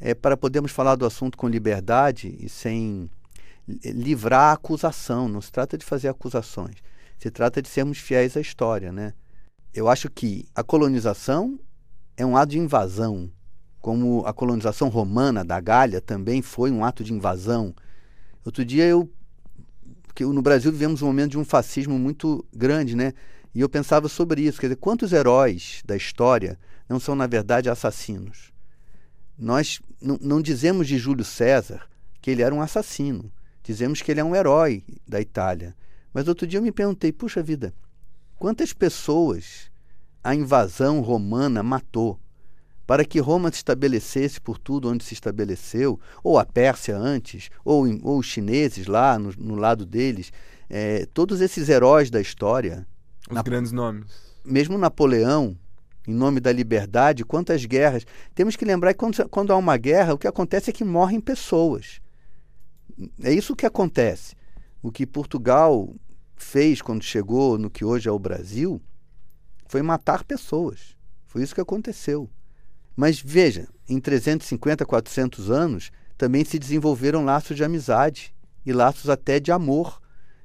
é, 0.00 0.14
para 0.14 0.38
podermos 0.38 0.72
falar 0.72 0.94
do 0.94 1.04
assunto 1.04 1.36
com 1.36 1.46
liberdade 1.48 2.34
e 2.40 2.48
sem 2.48 3.10
livrar 3.66 4.50
a 4.50 4.52
acusação. 4.52 5.28
Não 5.28 5.40
se 5.40 5.50
trata 5.50 5.76
de 5.78 5.84
fazer 5.84 6.08
acusações. 6.08 6.76
Se 7.18 7.30
trata 7.30 7.62
de 7.62 7.68
sermos 7.68 7.98
fiéis 7.98 8.36
à 8.36 8.40
história, 8.40 8.92
né? 8.92 9.14
Eu 9.72 9.88
acho 9.88 10.10
que 10.10 10.44
a 10.54 10.62
colonização 10.62 11.58
é 12.16 12.26
um 12.26 12.36
ato 12.36 12.52
de 12.52 12.58
invasão 12.58 13.30
como 13.82 14.24
a 14.24 14.32
colonização 14.32 14.88
romana 14.88 15.44
da 15.44 15.60
Gália 15.60 16.00
também 16.00 16.40
foi 16.40 16.70
um 16.70 16.84
ato 16.84 17.02
de 17.02 17.12
invasão. 17.12 17.74
Outro 18.44 18.64
dia 18.64 18.86
eu 18.86 19.10
porque 20.06 20.24
no 20.24 20.42
Brasil 20.42 20.70
vivemos 20.70 21.00
um 21.00 21.06
momento 21.06 21.32
de 21.32 21.38
um 21.38 21.44
fascismo 21.44 21.98
muito 21.98 22.44
grande, 22.54 22.94
né? 22.94 23.14
E 23.54 23.60
eu 23.60 23.68
pensava 23.68 24.08
sobre 24.08 24.42
isso, 24.42 24.60
quer 24.60 24.66
dizer, 24.66 24.76
quantos 24.76 25.12
heróis 25.12 25.82
da 25.86 25.96
história 25.96 26.58
não 26.88 27.00
são 27.00 27.14
na 27.14 27.26
verdade 27.26 27.70
assassinos? 27.70 28.52
Nós 29.38 29.80
não 30.00 30.40
dizemos 30.40 30.86
de 30.86 30.98
Júlio 30.98 31.24
César 31.24 31.88
que 32.20 32.30
ele 32.30 32.42
era 32.42 32.54
um 32.54 32.60
assassino, 32.60 33.32
dizemos 33.62 34.02
que 34.02 34.10
ele 34.10 34.20
é 34.20 34.24
um 34.24 34.34
herói 34.34 34.84
da 35.06 35.20
Itália. 35.20 35.74
Mas 36.12 36.28
outro 36.28 36.46
dia 36.46 36.58
eu 36.58 36.62
me 36.62 36.72
perguntei, 36.72 37.12
puxa 37.12 37.42
vida, 37.42 37.72
quantas 38.36 38.72
pessoas 38.72 39.70
a 40.22 40.34
invasão 40.34 41.00
romana 41.00 41.62
matou? 41.62 42.18
para 42.86 43.06
que 43.06 43.18
Roma 43.20 43.50
se 43.50 43.56
estabelecesse 43.56 44.38
por 44.38 44.58
tudo 44.58 44.90
onde 44.90 45.02
se 45.02 45.14
estabeleceu, 45.14 45.98
ou 46.22 46.38
a 46.38 46.44
Pérsia 46.44 46.94
antes, 46.94 47.48
ou, 47.64 47.86
ou 48.02 48.18
os 48.18 48.26
chineses 48.26 48.86
lá 48.86 49.18
no, 49.18 49.32
no 49.38 49.54
lado 49.54 49.86
deles, 49.86 50.30
é, 50.68 51.06
todos 51.14 51.40
esses 51.40 51.70
heróis 51.70 52.10
da 52.10 52.20
história. 52.20 52.86
Os 53.30 53.34
na, 53.34 53.42
grandes 53.42 53.72
nomes. 53.72 54.12
Mesmo 54.44 54.76
Napoleão, 54.76 55.56
em 56.06 56.12
nome 56.12 56.38
da 56.38 56.52
liberdade, 56.52 57.24
quantas 57.24 57.64
guerras. 57.64 58.04
Temos 58.34 58.56
que 58.56 58.64
lembrar 58.66 58.92
que 58.92 58.98
quando, 58.98 59.26
quando 59.30 59.54
há 59.54 59.56
uma 59.56 59.78
guerra, 59.78 60.12
o 60.12 60.18
que 60.18 60.28
acontece 60.28 60.68
é 60.68 60.72
que 60.74 60.84
morrem 60.84 61.18
pessoas. 61.18 62.01
É 63.22 63.32
isso 63.32 63.56
que 63.56 63.66
acontece. 63.66 64.34
O 64.82 64.90
que 64.90 65.06
Portugal 65.06 65.94
fez 66.36 66.82
quando 66.82 67.02
chegou 67.02 67.56
no 67.56 67.70
que 67.70 67.84
hoje 67.84 68.08
é 68.08 68.12
o 68.12 68.18
Brasil 68.18 68.82
foi 69.66 69.80
matar 69.80 70.24
pessoas. 70.24 70.96
Foi 71.26 71.42
isso 71.42 71.54
que 71.54 71.60
aconteceu. 71.60 72.28
Mas 72.94 73.18
veja, 73.18 73.68
em 73.88 73.98
350, 73.98 74.84
400 74.84 75.50
anos, 75.50 75.90
também 76.18 76.44
se 76.44 76.58
desenvolveram 76.58 77.24
laços 77.24 77.56
de 77.56 77.64
amizade 77.64 78.34
e 78.66 78.72
laços 78.72 79.08
até 79.08 79.40
de 79.40 79.50
amor. 79.50 80.00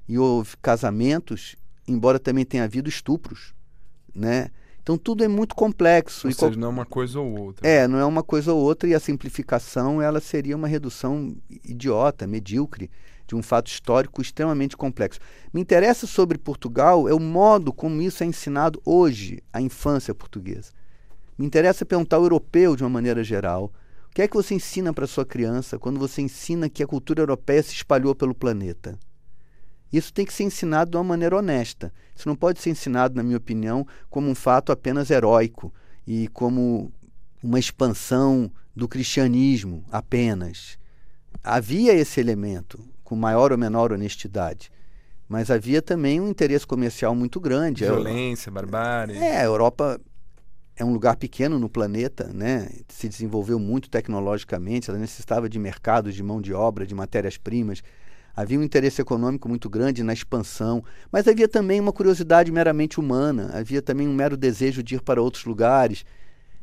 E 0.07 0.17
houve 0.17 0.55
casamentos, 0.61 1.57
embora 1.85 2.17
também 2.17 2.45
tenha 2.45 2.63
havido 2.63 2.87
estupros, 2.87 3.53
né? 4.15 4.49
Então 4.87 4.97
tudo 4.97 5.21
é 5.21 5.27
muito 5.27 5.53
complexo. 5.53 6.27
Ou 6.27 6.33
seja, 6.33 6.57
não 6.57 6.69
é 6.69 6.71
uma 6.71 6.85
coisa 6.85 7.19
ou 7.19 7.37
outra. 7.37 7.67
É, 7.67 7.89
não 7.89 7.99
é 7.99 8.05
uma 8.05 8.23
coisa 8.23 8.53
ou 8.53 8.63
outra 8.63 8.87
e 8.87 8.95
a 8.95 9.01
simplificação 9.01 10.01
ela 10.01 10.21
seria 10.21 10.55
uma 10.55 10.65
redução 10.65 11.35
idiota, 11.49 12.25
medíocre 12.25 12.89
de 13.27 13.35
um 13.35 13.43
fato 13.43 13.67
histórico 13.67 14.21
extremamente 14.21 14.77
complexo. 14.77 15.19
Me 15.53 15.59
interessa 15.59 16.07
sobre 16.07 16.37
Portugal 16.37 17.09
é 17.09 17.13
o 17.13 17.19
modo 17.19 17.73
como 17.73 18.01
isso 18.01 18.23
é 18.23 18.27
ensinado 18.27 18.81
hoje 18.85 19.43
à 19.51 19.59
infância 19.59 20.15
portuguesa. 20.15 20.71
Me 21.37 21.45
interessa 21.45 21.85
perguntar 21.85 22.15
ao 22.15 22.23
europeu 22.23 22.73
de 22.73 22.83
uma 22.83 22.89
maneira 22.89 23.25
geral. 23.25 23.73
O 24.09 24.15
que 24.15 24.21
é 24.21 24.27
que 24.27 24.37
você 24.37 24.55
ensina 24.55 24.93
para 24.93 25.05
sua 25.05 25.25
criança 25.25 25.77
quando 25.77 25.99
você 25.99 26.21
ensina 26.21 26.69
que 26.69 26.81
a 26.81 26.87
cultura 26.87 27.21
europeia 27.21 27.61
se 27.61 27.73
espalhou 27.73 28.15
pelo 28.15 28.33
planeta? 28.33 28.97
Isso 29.91 30.13
tem 30.13 30.25
que 30.25 30.33
ser 30.33 30.43
ensinado 30.43 30.91
de 30.91 30.97
uma 30.97 31.03
maneira 31.03 31.37
honesta. 31.37 31.93
Isso 32.15 32.27
não 32.27 32.35
pode 32.35 32.59
ser 32.59 32.69
ensinado, 32.69 33.15
na 33.15 33.23
minha 33.23 33.37
opinião, 33.37 33.85
como 34.09 34.29
um 34.29 34.35
fato 34.35 34.71
apenas 34.71 35.09
heróico 35.09 35.73
e 36.05 36.27
como 36.29 36.91
uma 37.41 37.59
expansão 37.59 38.51
do 38.75 38.87
cristianismo 38.87 39.83
apenas. 39.91 40.77
Havia 41.43 41.93
esse 41.93 42.19
elemento, 42.19 42.79
com 43.03 43.15
maior 43.15 43.51
ou 43.51 43.57
menor 43.57 43.93
honestidade. 43.93 44.71
Mas 45.27 45.51
havia 45.51 45.81
também 45.81 46.21
um 46.21 46.29
interesse 46.29 46.65
comercial 46.65 47.13
muito 47.13 47.39
grande. 47.39 47.83
Violência, 47.83 48.51
barbárie. 48.51 49.17
É, 49.17 49.41
a 49.41 49.43
Europa 49.43 49.99
é 50.75 50.85
um 50.85 50.93
lugar 50.93 51.15
pequeno 51.17 51.57
no 51.57 51.67
planeta, 51.67 52.29
né? 52.33 52.69
se 52.87 53.09
desenvolveu 53.09 53.59
muito 53.59 53.89
tecnologicamente, 53.89 54.89
ela 54.89 54.99
necessitava 54.99 55.49
de 55.49 55.57
mercados, 55.57 56.13
de 56.13 56.21
mão 56.21 56.39
de 56.39 56.53
obra, 56.53 56.85
de 56.85 56.93
matérias-primas. 56.93 57.81
Havia 58.37 58.59
um 58.59 58.63
interesse 58.63 59.01
econômico 59.01 59.49
muito 59.49 59.67
grande 59.67 60.03
na 60.03 60.13
expansão, 60.13 60.83
mas 61.11 61.27
havia 61.27 61.47
também 61.47 61.79
uma 61.79 61.91
curiosidade 61.91 62.51
meramente 62.51 62.99
humana, 62.99 63.49
havia 63.51 63.81
também 63.81 64.07
um 64.07 64.13
mero 64.13 64.37
desejo 64.37 64.83
de 64.83 64.93
ir 64.93 65.01
para 65.01 65.19
outros 65.19 65.43
lugares. 65.43 66.05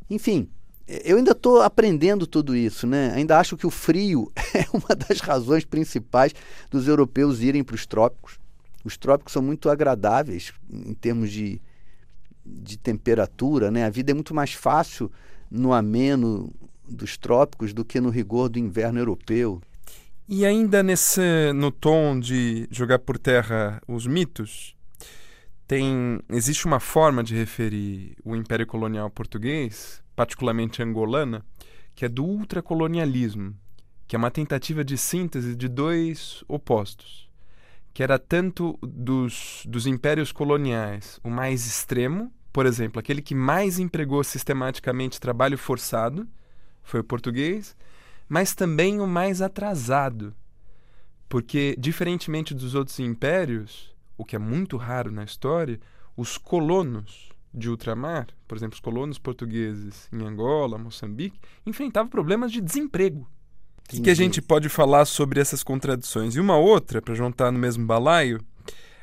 Enfim, 0.08 0.48
eu 0.86 1.16
ainda 1.16 1.32
estou 1.32 1.62
aprendendo 1.62 2.28
tudo 2.28 2.54
isso, 2.54 2.86
né? 2.86 3.10
Ainda 3.16 3.40
acho 3.40 3.56
que 3.56 3.66
o 3.66 3.72
frio 3.72 4.30
é 4.54 4.64
uma 4.72 4.94
das 4.94 5.18
razões 5.18 5.64
principais 5.64 6.32
dos 6.70 6.86
europeus 6.86 7.40
irem 7.40 7.64
para 7.64 7.74
os 7.74 7.84
trópicos. 7.86 8.38
Os 8.84 8.96
trópicos 8.96 9.32
são 9.32 9.42
muito 9.42 9.68
agradáveis 9.68 10.52
em 10.70 10.94
termos 10.94 11.32
de, 11.32 11.60
de 12.46 12.78
temperatura, 12.78 13.72
né? 13.72 13.84
A 13.84 13.90
vida 13.90 14.12
é 14.12 14.14
muito 14.14 14.32
mais 14.32 14.52
fácil 14.52 15.10
no 15.50 15.72
ameno 15.72 16.52
dos 16.88 17.18
trópicos 17.18 17.72
do 17.72 17.84
que 17.84 18.00
no 18.00 18.10
rigor 18.10 18.48
do 18.48 18.60
inverno 18.60 19.00
europeu. 19.00 19.60
E 20.28 20.44
ainda 20.46 20.82
nesse 20.82 21.52
no 21.52 21.70
tom 21.70 22.18
de 22.18 22.66
jogar 22.70 22.98
por 22.98 23.18
terra 23.18 23.80
os 23.86 24.06
mitos, 24.06 24.74
tem 25.66 26.20
existe 26.30 26.66
uma 26.66 26.80
forma 26.80 27.22
de 27.22 27.34
referir 27.34 28.16
o 28.24 28.34
Império 28.34 28.66
Colonial 28.66 29.10
Português, 29.10 30.02
particularmente 30.16 30.82
angolana, 30.82 31.44
que 31.94 32.04
é 32.04 32.08
do 32.08 32.24
ultracolonialismo, 32.24 33.54
que 34.06 34.16
é 34.16 34.18
uma 34.18 34.30
tentativa 34.30 34.84
de 34.84 34.96
síntese 34.96 35.54
de 35.54 35.68
dois 35.68 36.42
opostos 36.48 37.24
que 37.94 38.02
era 38.02 38.18
tanto 38.18 38.76
dos, 38.82 39.62
dos 39.66 39.86
impérios 39.86 40.32
coloniais 40.32 41.20
o 41.22 41.30
mais 41.30 41.64
extremo, 41.64 42.30
por 42.52 42.66
exemplo, 42.66 42.98
aquele 42.98 43.22
que 43.22 43.36
mais 43.36 43.78
empregou 43.78 44.22
sistematicamente 44.24 45.20
trabalho 45.20 45.56
forçado, 45.56 46.28
foi 46.82 47.00
o 47.00 47.04
português, 47.04 47.76
mas 48.28 48.54
também 48.54 49.00
o 49.00 49.06
mais 49.06 49.40
atrasado. 49.42 50.34
Porque, 51.28 51.74
diferentemente 51.78 52.54
dos 52.54 52.74
outros 52.74 52.98
impérios, 53.00 53.94
o 54.16 54.24
que 54.24 54.36
é 54.36 54.38
muito 54.38 54.76
raro 54.76 55.10
na 55.10 55.24
história, 55.24 55.80
os 56.16 56.38
colonos 56.38 57.30
de 57.52 57.70
ultramar, 57.70 58.26
por 58.48 58.56
exemplo, 58.56 58.74
os 58.74 58.80
colonos 58.80 59.18
portugueses 59.18 60.08
em 60.12 60.24
Angola, 60.24 60.76
Moçambique, 60.76 61.38
enfrentavam 61.64 62.10
problemas 62.10 62.50
de 62.50 62.60
desemprego. 62.60 63.28
O 63.92 64.02
que, 64.02 64.10
a 64.10 64.14
gente 64.14 64.40
pode 64.40 64.68
falar 64.68 65.04
sobre 65.04 65.40
essas 65.40 65.62
contradições? 65.62 66.34
E 66.34 66.40
uma 66.40 66.56
outra, 66.56 67.02
para 67.02 67.14
juntar 67.14 67.52
no 67.52 67.58
mesmo 67.58 67.86
balaio, 67.86 68.40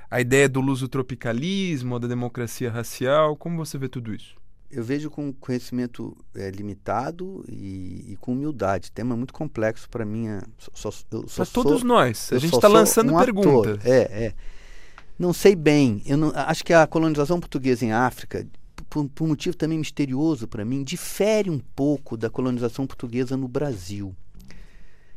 a 0.09 0.19
ideia 0.19 0.49
do 0.49 0.59
luso-tropicalismo, 0.59 1.99
da 1.99 2.07
democracia 2.07 2.69
racial. 2.69 3.37
Como 3.37 3.63
você 3.63 3.77
vê 3.77 3.87
tudo 3.87 4.13
isso? 4.13 4.35
Eu 4.71 4.83
vejo 4.83 5.09
com 5.09 5.33
conhecimento 5.33 6.15
é, 6.33 6.49
limitado 6.49 7.43
e, 7.49 8.13
e, 8.13 8.17
com 8.21 8.31
humildade. 8.31 8.91
Tema 8.91 9.15
muito 9.17 9.33
complexo 9.33 9.89
para 9.89 10.05
mim. 10.05 10.27
Para 11.35 11.45
todos 11.45 11.83
nós. 11.83 12.31
A 12.31 12.37
gente 12.37 12.55
está 12.55 12.67
lançando 12.67 13.13
um 13.13 13.19
perguntas. 13.19 13.85
É, 13.85 14.25
é. 14.27 14.33
Não 15.19 15.33
sei 15.33 15.55
bem. 15.55 16.01
Eu 16.05 16.17
não, 16.17 16.31
acho 16.33 16.63
que 16.63 16.73
a 16.73 16.87
colonização 16.87 17.39
portuguesa 17.39 17.85
em 17.85 17.91
África, 17.91 18.47
por, 18.89 19.07
por 19.09 19.25
um 19.25 19.27
motivo 19.27 19.55
também 19.57 19.77
misterioso 19.77 20.47
para 20.47 20.63
mim, 20.63 20.83
difere 20.83 21.49
um 21.49 21.59
pouco 21.59 22.15
da 22.15 22.29
colonização 22.29 22.87
portuguesa 22.87 23.35
no 23.35 23.47
Brasil. 23.47 24.15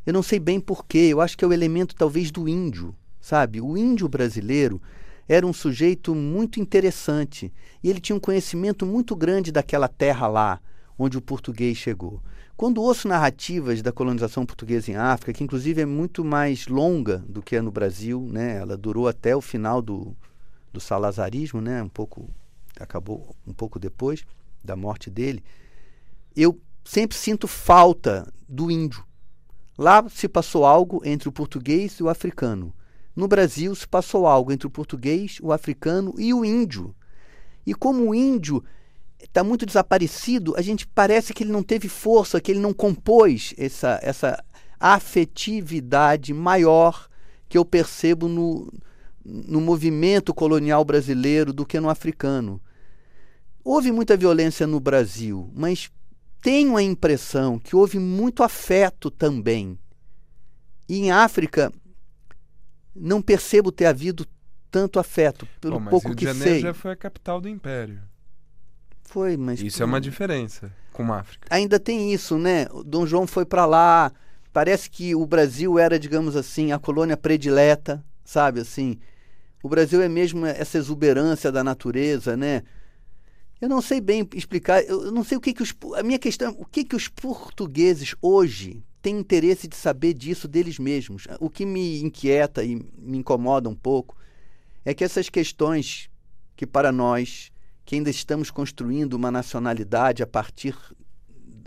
Eu 0.05 0.13
não 0.13 0.23
sei 0.23 0.39
bem 0.39 0.61
porquê. 0.61 1.09
Eu 1.11 1.21
acho 1.21 1.39
que 1.39 1.45
é 1.45 1.49
o 1.49 1.53
elemento 1.53 1.95
talvez 1.95 2.31
do 2.31 2.49
índio, 2.49 2.95
sabe? 3.21 3.61
O 3.61 3.77
índio 3.77 4.09
brasileiro 4.09 4.83
era 5.29 5.47
um 5.47 5.53
sujeito 5.53 6.15
muito 6.15 6.61
interessante 6.61 7.53
e 7.83 7.91
ele 7.91 8.01
tinha 8.01 8.17
um 8.17 8.21
conhecimento 8.21 8.85
muito 8.85 9.17
grande 9.17 9.51
daquela 9.51 9.89
terra 9.89 10.27
lá 10.27 10.61
onde 10.99 11.19
o 11.19 11.23
português 11.23 11.77
chegou. 11.77 12.23
Quando 12.57 12.81
ouço 12.81 13.09
narrativas 13.09 13.83
da 13.83 13.91
colonização 13.91 14.47
portuguesa 14.47 14.91
em 14.91 14.97
África, 14.97 15.33
que 15.33 15.43
inclusive 15.43 15.83
é 15.83 15.87
muito 15.87 16.25
mais 16.25 16.69
longa 16.69 17.19
do 17.29 17.43
que 17.43 17.57
é 17.57 17.61
no 17.61 17.73
Brasil, 17.73 18.29
né? 18.31 18.59
ela 18.59 18.77
durou 18.77 19.09
até 19.09 19.35
o 19.35 19.41
final 19.41 19.83
do, 19.83 20.17
do 20.73 20.81
salazarismo, 20.81 21.61
né? 21.61 21.83
um 21.83 21.89
pouco, 21.89 22.31
acabou 22.79 23.35
um 23.45 23.53
pouco 23.53 23.79
depois 23.79 24.25
da 24.63 24.77
morte 24.77 25.11
dele, 25.11 25.43
eu 26.37 26.61
sempre 26.85 27.17
sinto 27.17 27.49
falta 27.49 28.33
do 28.49 28.71
índio. 28.71 29.05
Lá 29.77 30.09
se 30.09 30.29
passou 30.29 30.65
algo 30.65 31.03
entre 31.05 31.29
o 31.29 31.33
português 31.33 31.95
e 31.95 32.03
o 32.05 32.09
africano. 32.09 32.73
No 33.15 33.29
Brasil 33.29 33.75
se 33.75 33.87
passou 33.87 34.27
algo 34.27 34.53
entre 34.53 34.67
o 34.67 34.71
português, 34.71 35.39
o 35.41 35.53
africano 35.53 36.15
e 36.19 36.35
o 36.35 36.45
índio. 36.45 36.95
E 37.67 37.75
como 37.75 38.11
o 38.11 38.15
índio 38.15 38.63
está 39.23 39.45
muito 39.45 39.65
desaparecido, 39.65 40.55
a 40.57 40.63
gente 40.63 40.87
parece 40.87 41.33
que 41.33 41.45
ele 41.45 41.53
não 41.53 41.63
teve 41.63 41.89
força, 41.89 42.41
que 42.41 42.51
ele 42.51 42.61
não 42.61 42.75
compôs 42.75 43.55
essa, 43.57 43.99
essa 44.03 44.43
afetividade 44.79 46.35
maior 46.35 47.09
que 47.49 47.57
eu 47.57 47.65
percebo 47.65 48.29
no, 48.29 48.73
no 49.25 49.61
movimento 49.61 50.35
colonial 50.35 50.85
brasileiro 50.85 51.53
do 51.53 51.65
que 51.65 51.81
no 51.81 51.89
africano. 51.89 52.61
Houve 53.63 53.91
muita 53.91 54.17
violência 54.17 54.67
no 54.67 54.79
Brasil, 54.79 55.51
mas 55.55 55.91
tenho 56.43 56.77
a 56.77 56.83
impressão 56.83 57.59
que 57.59 57.75
houve 57.75 57.99
muito 57.99 58.43
afeto 58.43 59.11
também. 59.11 59.79
E 60.87 60.99
em 60.99 61.11
África, 61.11 61.73
não 62.95 63.21
percebo 63.21 63.73
ter 63.73 63.87
havido 63.87 64.27
tanto 64.71 64.99
afeto, 64.99 65.47
pelo 65.61 65.79
Bom, 65.79 65.91
pouco 65.91 66.09
Rio 66.09 66.17
que 66.17 66.25
de 66.27 66.33
Janeiro 66.33 66.51
sei. 66.51 66.61
já 66.61 66.75
foi 66.75 66.93
a 66.93 66.97
capital 66.97 67.41
do 67.41 67.49
império. 67.49 68.01
Foi, 69.05 69.37
mas 69.37 69.61
isso 69.61 69.83
é 69.83 69.87
uma 69.87 70.01
diferença 70.01 70.73
com 70.93 71.13
a 71.13 71.21
África. 71.21 71.47
Ainda 71.51 71.79
tem 71.79 72.13
isso, 72.13 72.39
né? 72.39 72.67
O 72.73 72.83
Dom 72.83 73.07
João 73.07 73.27
foi 73.27 73.45
para 73.45 73.67
lá. 73.67 74.13
Parece 74.53 74.91
que 74.91 75.15
o 75.15 75.27
Brasil 75.27 75.79
era, 75.79 75.99
digamos 75.99 76.35
assim, 76.37 76.73
a 76.73 76.79
colônia 76.79 77.17
predileta, 77.17 78.05
sabe 78.25 78.61
assim? 78.61 78.99
O 79.63 79.69
Brasil 79.69 80.03
é 80.03 80.09
mesmo 80.09 80.45
essa 80.47 80.79
exuberância 80.79 81.51
da 81.51 81.63
natureza, 81.63 82.37
né? 82.37 82.63
Eu 83.61 83.69
não 83.69 83.81
sei 83.81 84.01
bem 84.01 84.29
explicar, 84.35 84.83
eu 84.83 85.11
não 85.11 85.25
sei 85.25 85.39
o 85.39 85.41
que 85.41 85.55
que 85.55 85.63
os 85.63 85.75
a 85.97 86.03
minha 86.03 86.19
questão, 86.19 86.55
o 86.59 86.65
que 86.65 86.85
que 86.85 86.97
os 86.97 87.09
portugueses 87.09 88.15
hoje 88.21 88.85
têm 89.05 89.19
interesse 89.19 89.69
de 89.69 89.77
saber 89.77 90.15
disso 90.15 90.49
deles 90.49 90.79
mesmos. 90.79 91.27
O 91.39 91.51
que 91.51 91.67
me 91.67 92.01
inquieta 92.01 92.65
e 92.65 92.77
me 92.97 93.19
incomoda 93.19 93.69
um 93.69 93.75
pouco 93.75 94.17
é 94.83 94.95
que 94.95 95.05
essas 95.05 95.29
questões 95.29 96.09
que 96.57 96.67
para 96.67 96.91
nós 96.91 97.53
que 97.85 97.97
ainda 97.97 98.09
estamos 98.09 98.51
construindo 98.51 99.13
uma 99.13 99.31
nacionalidade 99.31 100.23
a 100.23 100.27
partir 100.27 100.75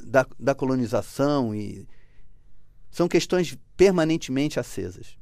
da, 0.03 0.25
da 0.39 0.55
colonização 0.55 1.53
e 1.53 1.87
são 2.89 3.07
questões 3.07 3.55
permanentemente 3.75 4.59
acesas. 4.59 5.15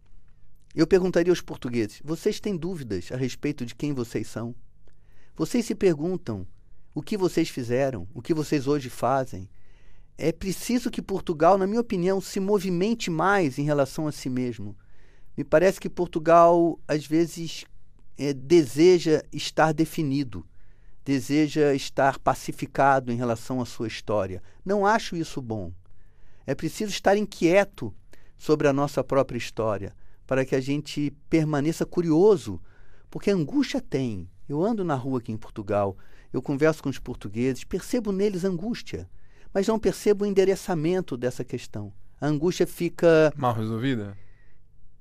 Eu 0.74 0.88
perguntaria 0.88 1.34
aos 1.34 1.42
portugueses: 1.42 2.02
vocês 2.02 2.40
têm 2.40 2.56
dúvidas 2.56 3.12
a 3.12 3.18
respeito 3.18 3.66
de 3.66 3.76
quem 3.76 3.92
vocês 3.92 4.26
são? 4.28 4.56
Vocês 5.36 5.66
se 5.66 5.76
perguntam 5.76 6.48
o 6.94 7.02
que 7.02 7.18
vocês 7.18 7.50
fizeram, 7.50 8.08
o 8.14 8.22
que 8.22 8.34
vocês 8.34 8.68
hoje 8.68 8.90
fazem? 8.90 9.50
É 10.18 10.32
preciso 10.32 10.90
que 10.90 11.02
Portugal, 11.02 11.58
na 11.58 11.68
minha 11.68 11.82
opinião, 11.82 12.22
se 12.22 12.40
movimente 12.40 13.10
mais 13.10 13.58
em 13.58 13.64
relação 13.64 14.08
a 14.08 14.12
si 14.12 14.30
mesmo. 14.30 14.76
Me 15.38 15.44
parece 15.44 15.80
que 15.80 15.90
Portugal, 15.90 16.80
às 16.88 17.06
vezes, 17.06 17.66
é, 18.18 18.34
deseja 18.34 19.22
estar 19.34 19.74
definido 19.74 20.46
deseja 21.06 21.76
estar 21.76 22.18
pacificado 22.18 23.12
em 23.12 23.16
relação 23.16 23.62
à 23.62 23.66
sua 23.66 23.88
história. 23.88 24.42
Não 24.66 24.86
acho 24.86 25.16
isso 25.16 25.40
bom. 25.40 25.72
É 26.48 26.56
preciso 26.56 26.92
estar 26.92 27.16
inquieto 27.16 27.94
sobre 28.36 28.68
a 28.68 28.74
nossa 28.74 29.04
própria 29.04 29.38
história 29.38 29.96
para 30.26 30.44
que 30.44 30.56
a 30.56 30.60
gente 30.60 31.12
permaneça 31.30 31.86
curioso, 31.86 32.60
porque 33.10 33.30
angústia 33.30 33.80
tem. 33.80 34.28
Eu 34.50 34.64
ando 34.64 34.84
na 34.84 34.96
rua 34.96 35.20
aqui 35.20 35.32
em 35.32 35.38
Portugal, 35.38 35.96
eu 36.34 36.42
converso 36.42 36.82
com 36.82 36.90
os 36.90 36.98
portugueses, 36.98 37.64
percebo 37.64 38.12
neles 38.12 38.44
angústia, 38.44 39.08
mas 39.56 39.66
não 39.68 39.80
percebo 39.80 40.26
o 40.26 40.28
endereçamento 40.28 41.16
dessa 41.16 41.42
questão. 41.42 41.94
A 42.20 42.28
angústia 42.28 42.68
fica 42.68 43.32
mal 43.38 43.54
resolvida 43.54 44.18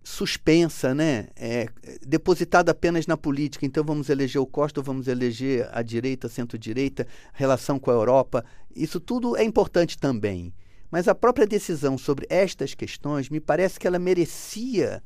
suspensa, 0.07 0.95
né? 0.95 1.29
É, 1.35 1.67
depositada 2.07 2.71
apenas 2.71 3.07
na 3.07 3.17
política. 3.17 3.65
Então 3.65 3.83
vamos 3.83 4.11
eleger 4.11 4.41
o 4.41 4.47
Costa, 4.47 4.83
vamos 4.83 5.09
eleger 5.09 5.67
a 5.73 5.81
direita, 5.81 6.29
centro-direita, 6.29 7.07
relação 7.33 7.79
com 7.79 7.91
a 7.91 7.95
Europa. 7.95 8.45
Isso 8.77 9.01
tudo 9.01 9.35
é 9.35 9.43
importante 9.43 9.97
também. 9.97 10.53
Mas 10.91 11.09
a 11.09 11.15
própria 11.15 11.47
decisão 11.47 11.97
sobre 11.97 12.27
estas 12.29 12.75
questões 12.75 13.31
me 13.31 13.41
parece 13.41 13.81
que 13.81 13.87
ela 13.87 13.99
merecia 13.99 15.03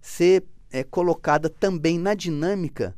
ser 0.00 0.44
é, 0.70 0.84
colocada 0.84 1.50
também 1.50 1.98
na 1.98 2.14
dinâmica 2.14 2.94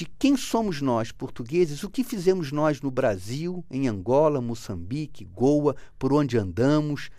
de 0.00 0.06
quem 0.18 0.34
somos 0.34 0.80
nós, 0.80 1.12
portugueses, 1.12 1.82
o 1.82 1.90
que 1.90 2.02
fizemos 2.02 2.50
nós 2.50 2.80
no 2.80 2.90
Brasil, 2.90 3.62
em 3.70 3.86
Angola, 3.86 4.40
Moçambique, 4.40 5.26
Goa, 5.26 5.76
por 5.98 6.10
onde 6.10 6.38
andamos, 6.38 7.10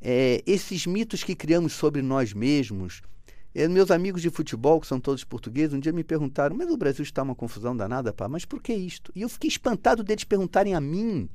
é, 0.00 0.40
esses 0.46 0.86
mitos 0.86 1.24
que 1.24 1.34
criamos 1.34 1.72
sobre 1.72 2.00
nós 2.02 2.32
mesmos. 2.32 3.02
É, 3.52 3.66
meus 3.66 3.90
amigos 3.90 4.22
de 4.22 4.30
futebol, 4.30 4.80
que 4.80 4.86
são 4.86 5.00
todos 5.00 5.24
portugueses, 5.24 5.74
um 5.74 5.80
dia 5.80 5.92
me 5.92 6.04
perguntaram: 6.04 6.54
Mas 6.54 6.70
o 6.70 6.76
Brasil 6.76 7.02
está 7.02 7.20
uma 7.20 7.34
confusão 7.34 7.76
danada, 7.76 8.12
pá, 8.12 8.28
mas 8.28 8.44
por 8.44 8.62
que 8.62 8.72
isto? 8.72 9.10
E 9.12 9.22
eu 9.22 9.28
fiquei 9.28 9.48
espantado 9.48 10.04
deles 10.04 10.22
perguntarem 10.22 10.72
a 10.72 10.80
mim 10.80 11.28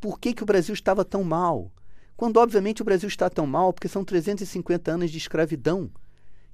por 0.00 0.18
que, 0.18 0.32
que 0.32 0.42
o 0.42 0.46
Brasil 0.46 0.72
estava 0.72 1.04
tão 1.04 1.22
mal. 1.22 1.70
Quando, 2.16 2.38
obviamente, 2.38 2.80
o 2.80 2.84
Brasil 2.86 3.10
está 3.10 3.28
tão 3.28 3.46
mal 3.46 3.74
porque 3.74 3.88
são 3.88 4.06
350 4.06 4.90
anos 4.90 5.10
de 5.10 5.18
escravidão 5.18 5.90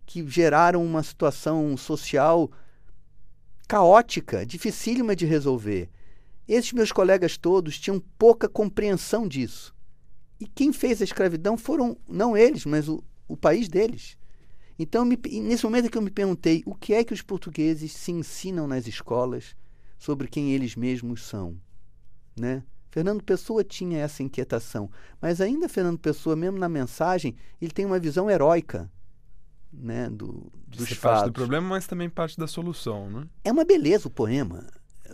que 0.04 0.28
geraram 0.28 0.84
uma 0.84 1.04
situação 1.04 1.76
social 1.76 2.50
caótica, 3.66 4.46
dificílima 4.46 5.16
de 5.16 5.26
resolver. 5.26 5.90
Esses 6.48 6.72
meus 6.72 6.92
colegas 6.92 7.36
todos 7.36 7.78
tinham 7.78 8.00
pouca 8.18 8.48
compreensão 8.48 9.26
disso. 9.26 9.74
E 10.38 10.46
quem 10.46 10.72
fez 10.72 11.00
a 11.00 11.04
escravidão 11.04 11.56
foram 11.56 11.96
não 12.08 12.36
eles, 12.36 12.64
mas 12.64 12.88
o, 12.88 13.02
o 13.26 13.36
país 13.36 13.68
deles. 13.68 14.16
Então, 14.78 15.04
me, 15.04 15.18
nesse 15.40 15.64
momento 15.64 15.90
que 15.90 15.96
eu 15.96 16.02
me 16.02 16.10
perguntei 16.10 16.62
o 16.66 16.74
que 16.74 16.92
é 16.92 17.02
que 17.02 17.14
os 17.14 17.22
portugueses 17.22 17.92
se 17.92 18.12
ensinam 18.12 18.66
nas 18.66 18.86
escolas 18.86 19.56
sobre 19.98 20.28
quem 20.28 20.52
eles 20.52 20.76
mesmos 20.76 21.24
são, 21.24 21.58
né? 22.38 22.62
Fernando 22.90 23.22
Pessoa 23.22 23.64
tinha 23.64 23.98
essa 23.98 24.22
inquietação, 24.22 24.90
mas 25.20 25.40
ainda 25.40 25.68
Fernando 25.68 25.98
Pessoa, 25.98 26.36
mesmo 26.36 26.58
na 26.58 26.68
mensagem, 26.68 27.34
ele 27.60 27.70
tem 27.70 27.84
uma 27.84 27.98
visão 27.98 28.30
heróica, 28.30 28.90
né, 29.78 30.08
do, 30.10 30.50
dos 30.66 30.88
fatos. 30.88 30.98
parte 30.98 31.24
do 31.26 31.32
problema, 31.32 31.68
mas 31.68 31.86
também 31.86 32.08
parte 32.08 32.38
da 32.38 32.46
solução, 32.46 33.10
né? 33.10 33.26
É 33.44 33.52
uma 33.52 33.64
beleza 33.64 34.08
o 34.08 34.10
poema. 34.10 34.66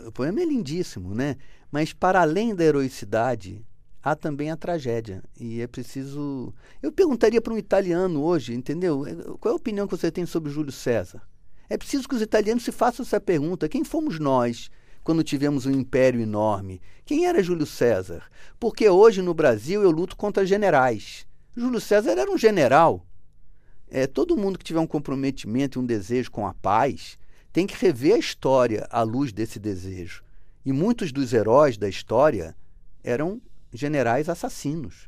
O 0.07 0.11
poema 0.11 0.41
é 0.41 0.45
lindíssimo, 0.45 1.13
né? 1.13 1.37
Mas 1.71 1.93
para 1.93 2.21
além 2.21 2.55
da 2.55 2.63
heroicidade, 2.63 3.65
há 4.03 4.15
também 4.15 4.51
a 4.51 4.57
tragédia. 4.57 5.23
E 5.39 5.61
é 5.61 5.67
preciso. 5.67 6.53
Eu 6.81 6.91
perguntaria 6.91 7.41
para 7.41 7.53
um 7.53 7.57
italiano 7.57 8.21
hoje, 8.21 8.53
entendeu? 8.53 9.03
Qual 9.39 9.51
é 9.51 9.53
a 9.53 9.57
opinião 9.57 9.87
que 9.87 9.95
você 9.95 10.11
tem 10.11 10.25
sobre 10.25 10.51
Júlio 10.51 10.71
César? 10.71 11.21
É 11.69 11.77
preciso 11.77 12.07
que 12.07 12.15
os 12.15 12.21
italianos 12.21 12.63
se 12.63 12.71
façam 12.71 13.03
essa 13.03 13.19
pergunta: 13.19 13.69
quem 13.69 13.83
fomos 13.83 14.19
nós 14.19 14.69
quando 15.03 15.23
tivemos 15.23 15.65
um 15.65 15.71
império 15.71 16.21
enorme? 16.21 16.81
Quem 17.05 17.25
era 17.25 17.43
Júlio 17.43 17.65
César? 17.65 18.23
Porque 18.59 18.87
hoje 18.89 19.21
no 19.21 19.33
Brasil 19.33 19.81
eu 19.81 19.91
luto 19.91 20.15
contra 20.15 20.45
generais. 20.45 21.25
Júlio 21.55 21.79
César 21.79 22.11
era 22.11 22.31
um 22.31 22.37
general. 22.37 23.05
É, 23.95 24.07
todo 24.07 24.35
mundo 24.35 24.57
que 24.57 24.65
tiver 24.65 24.79
um 24.79 24.87
comprometimento 24.87 25.77
e 25.77 25.79
um 25.79 25.85
desejo 25.85 26.31
com 26.31 26.47
a 26.47 26.53
paz 26.55 27.15
tem 27.51 27.67
que 27.67 27.79
rever 27.79 28.15
a 28.15 28.17
história 28.17 28.87
à 28.89 29.03
luz 29.03 29.31
desse 29.31 29.59
desejo. 29.59 30.23
E 30.65 30.73
muitos 30.73 31.11
dos 31.11 31.31
heróis 31.31 31.77
da 31.77 31.87
história 31.87 32.55
eram 33.03 33.39
generais 33.71 34.29
assassinos. 34.29 35.07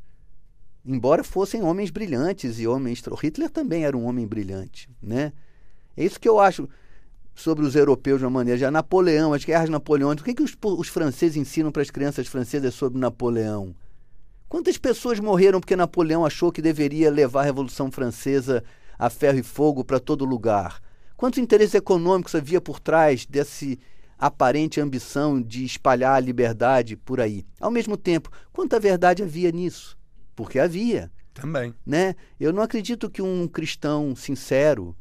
embora 0.85 1.23
fossem 1.23 1.63
homens 1.63 1.89
brilhantes 1.89 2.59
e 2.59 2.67
homens. 2.67 3.01
Hitler 3.19 3.49
também 3.49 3.85
era 3.85 3.97
um 3.97 4.05
homem 4.05 4.27
brilhante, 4.27 4.87
né? 5.01 5.33
É 5.97 6.05
isso 6.05 6.19
que 6.19 6.29
eu 6.29 6.39
acho 6.39 6.69
sobre 7.33 7.65
os 7.65 7.75
europeus 7.75 8.19
de 8.19 8.25
uma 8.25 8.29
maneira. 8.29 8.59
Já 8.59 8.69
Napoleão, 8.69 9.33
as 9.33 9.43
guerras 9.43 9.67
napoleônicas. 9.67 10.21
O 10.21 10.25
que, 10.25 10.35
que 10.35 10.43
os, 10.43 10.55
os 10.61 10.89
franceses 10.89 11.37
ensinam 11.37 11.71
para 11.71 11.81
as 11.81 11.89
crianças 11.89 12.27
francesas 12.27 12.75
sobre 12.75 12.99
Napoleão? 12.99 13.75
Quantas 14.47 14.77
pessoas 14.77 15.19
morreram 15.19 15.59
porque 15.59 15.75
Napoleão 15.75 16.25
achou 16.25 16.51
que 16.51 16.61
deveria 16.61 17.09
levar 17.09 17.41
a 17.41 17.45
Revolução 17.45 17.91
Francesa 17.91 18.63
a 18.97 19.09
ferro 19.09 19.39
e 19.39 19.43
fogo 19.43 19.83
para 19.83 19.99
todo 19.99 20.23
lugar? 20.23 20.81
Quantos 21.17 21.39
interesses 21.39 21.75
econômicos 21.75 22.35
havia 22.35 22.61
por 22.61 22.79
trás 22.79 23.25
desse 23.25 23.79
aparente 24.17 24.79
ambição 24.79 25.41
de 25.41 25.65
espalhar 25.65 26.15
a 26.15 26.19
liberdade 26.19 26.95
por 26.95 27.19
aí? 27.19 27.45
Ao 27.59 27.71
mesmo 27.71 27.97
tempo, 27.97 28.29
quanta 28.53 28.79
verdade 28.79 29.23
havia 29.23 29.51
nisso? 29.51 29.97
Porque 30.35 30.59
havia. 30.59 31.11
Também. 31.33 31.73
Né? 31.85 32.15
Eu 32.39 32.53
não 32.53 32.61
acredito 32.61 33.09
que 33.09 33.21
um 33.21 33.47
cristão 33.47 34.15
sincero 34.15 34.95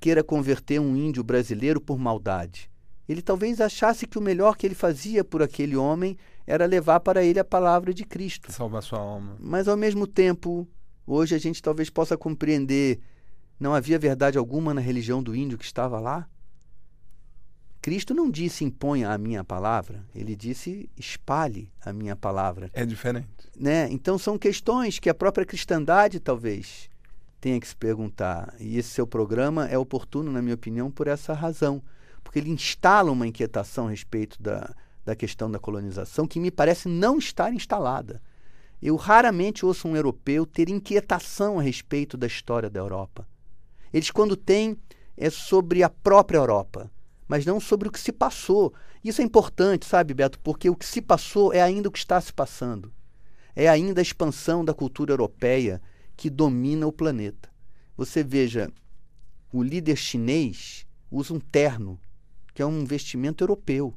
queira 0.00 0.22
converter 0.22 0.80
um 0.80 0.96
índio 0.96 1.22
brasileiro 1.22 1.80
por 1.80 1.98
maldade. 1.98 2.70
Ele 3.08 3.22
talvez 3.22 3.60
achasse 3.60 4.06
que 4.06 4.18
o 4.18 4.22
melhor 4.22 4.56
que 4.56 4.66
ele 4.66 4.74
fazia 4.74 5.22
por 5.22 5.42
aquele 5.42 5.76
homem 5.76 6.18
era 6.46 6.66
levar 6.66 7.00
para 7.00 7.24
ele 7.24 7.38
a 7.38 7.44
palavra 7.44 7.92
de 7.92 8.04
Cristo. 8.04 8.52
Salvar 8.52 8.82
sua 8.82 8.98
alma. 8.98 9.36
Mas 9.40 9.66
ao 9.66 9.76
mesmo 9.76 10.06
tempo, 10.06 10.66
hoje 11.06 11.34
a 11.34 11.38
gente 11.38 11.62
talvez 11.62 11.90
possa 11.90 12.16
compreender 12.16 13.00
não 13.58 13.74
havia 13.74 13.98
verdade 13.98 14.36
alguma 14.36 14.74
na 14.74 14.80
religião 14.80 15.22
do 15.22 15.34
índio 15.34 15.56
que 15.58 15.64
estava 15.64 15.98
lá? 15.98 16.28
Cristo 17.80 18.12
não 18.12 18.30
disse 18.30 18.64
imponha 18.64 19.10
a 19.10 19.16
minha 19.16 19.44
palavra, 19.44 20.04
ele 20.14 20.34
disse 20.34 20.90
espalhe 20.96 21.72
a 21.80 21.92
minha 21.92 22.16
palavra. 22.16 22.68
É 22.72 22.84
diferente. 22.84 23.28
Né? 23.56 23.88
Então 23.90 24.18
são 24.18 24.36
questões 24.36 24.98
que 24.98 25.08
a 25.08 25.14
própria 25.14 25.46
cristandade 25.46 26.20
talvez 26.20 26.90
tenha 27.40 27.60
que 27.60 27.68
se 27.68 27.76
perguntar. 27.76 28.54
E 28.58 28.76
esse 28.76 28.90
seu 28.90 29.06
programa 29.06 29.68
é 29.68 29.78
oportuno, 29.78 30.32
na 30.32 30.42
minha 30.42 30.54
opinião, 30.54 30.90
por 30.90 31.06
essa 31.06 31.32
razão. 31.32 31.80
Porque 32.24 32.40
ele 32.40 32.50
instala 32.50 33.12
uma 33.12 33.26
inquietação 33.26 33.86
a 33.86 33.90
respeito 33.90 34.42
da, 34.42 34.74
da 35.06 35.14
questão 35.14 35.48
da 35.48 35.60
colonização 35.60 36.26
que 36.26 36.40
me 36.40 36.50
parece 36.50 36.88
não 36.88 37.16
estar 37.16 37.54
instalada. 37.54 38.20
Eu 38.82 38.96
raramente 38.96 39.64
ouço 39.64 39.86
um 39.86 39.96
europeu 39.96 40.44
ter 40.44 40.68
inquietação 40.68 41.60
a 41.60 41.62
respeito 41.62 42.16
da 42.16 42.26
história 42.26 42.68
da 42.68 42.80
Europa. 42.80 43.26
Eles, 43.92 44.10
quando 44.10 44.36
têm, 44.36 44.76
é 45.16 45.30
sobre 45.30 45.84
a 45.84 45.88
própria 45.88 46.38
Europa, 46.38 46.90
mas 47.28 47.46
não 47.46 47.60
sobre 47.60 47.88
o 47.88 47.92
que 47.92 48.00
se 48.00 48.12
passou. 48.12 48.74
Isso 49.02 49.22
é 49.22 49.24
importante, 49.24 49.86
sabe, 49.86 50.12
Beto? 50.12 50.40
Porque 50.40 50.68
o 50.68 50.74
que 50.74 50.84
se 50.84 51.00
passou 51.00 51.52
é 51.52 51.62
ainda 51.62 51.88
o 51.88 51.92
que 51.92 51.98
está 51.98 52.20
se 52.20 52.32
passando. 52.32 52.92
É 53.54 53.68
ainda 53.68 54.00
a 54.00 54.02
expansão 54.02 54.64
da 54.64 54.74
cultura 54.74 55.12
europeia 55.12 55.80
que 56.16 56.28
domina 56.28 56.86
o 56.86 56.92
planeta. 56.92 57.48
Você 57.96 58.24
veja, 58.24 58.70
o 59.52 59.62
líder 59.62 59.96
chinês 59.96 60.84
usa 61.10 61.32
um 61.32 61.40
terno, 61.40 61.98
que 62.52 62.60
é 62.60 62.66
um 62.66 62.84
vestimento 62.84 63.42
europeu. 63.44 63.94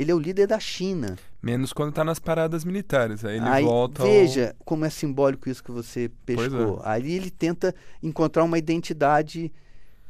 Ele 0.00 0.10
é 0.10 0.14
o 0.14 0.18
líder 0.18 0.46
da 0.46 0.58
China. 0.58 1.16
Menos 1.42 1.74
quando 1.74 1.90
está 1.90 2.02
nas 2.02 2.18
paradas 2.18 2.64
militares. 2.64 3.22
Aí 3.22 3.36
ele 3.36 3.46
Aí, 3.46 3.62
volta. 3.62 4.02
Veja 4.02 4.54
ao... 4.58 4.64
como 4.64 4.86
é 4.86 4.90
simbólico 4.90 5.50
isso 5.50 5.62
que 5.62 5.70
você 5.70 6.10
pescou. 6.24 6.78
É. 6.78 6.92
Aí 6.92 7.12
ele 7.12 7.30
tenta 7.30 7.74
encontrar 8.02 8.44
uma 8.44 8.56
identidade 8.56 9.52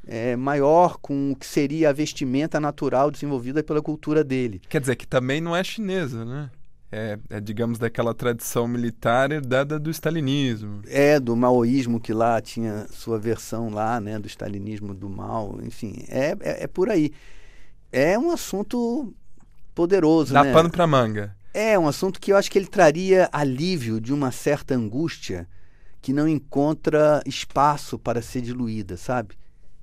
é, 0.06 0.36
maior 0.36 0.96
com 0.98 1.32
o 1.32 1.36
que 1.36 1.44
seria 1.44 1.90
a 1.90 1.92
vestimenta 1.92 2.60
natural 2.60 3.10
desenvolvida 3.10 3.64
pela 3.64 3.82
cultura 3.82 4.22
dele. 4.22 4.62
Quer 4.68 4.80
dizer, 4.80 4.94
que 4.94 5.08
também 5.08 5.40
não 5.40 5.56
é 5.56 5.64
chinesa, 5.64 6.24
né? 6.24 6.50
É, 6.92 7.18
é, 7.28 7.40
digamos, 7.40 7.76
daquela 7.76 8.14
tradição 8.14 8.68
militar 8.68 9.32
herdada 9.32 9.76
do 9.76 9.90
stalinismo. 9.90 10.82
É, 10.86 11.18
do 11.18 11.34
maoísmo 11.34 11.98
que 11.98 12.12
lá 12.12 12.40
tinha 12.40 12.86
sua 12.92 13.18
versão 13.18 13.70
lá, 13.70 14.00
né? 14.00 14.20
Do 14.20 14.28
stalinismo 14.28 14.94
do 14.94 15.10
mal, 15.10 15.58
enfim. 15.64 16.04
É, 16.08 16.36
é, 16.40 16.64
é 16.64 16.66
por 16.68 16.88
aí. 16.88 17.12
É 17.92 18.16
um 18.16 18.30
assunto 18.30 19.12
poderoso, 19.74 20.32
Dá 20.34 20.44
né? 20.44 20.52
pano 20.52 20.70
pra 20.70 20.86
manga. 20.86 21.36
É 21.52 21.78
um 21.78 21.88
assunto 21.88 22.20
que 22.20 22.32
eu 22.32 22.36
acho 22.36 22.50
que 22.50 22.58
ele 22.58 22.66
traria 22.66 23.28
alívio 23.32 24.00
de 24.00 24.12
uma 24.12 24.30
certa 24.30 24.74
angústia 24.74 25.48
que 26.00 26.12
não 26.12 26.28
encontra 26.28 27.22
espaço 27.26 27.98
para 27.98 28.22
ser 28.22 28.40
diluída, 28.40 28.96
sabe? 28.96 29.34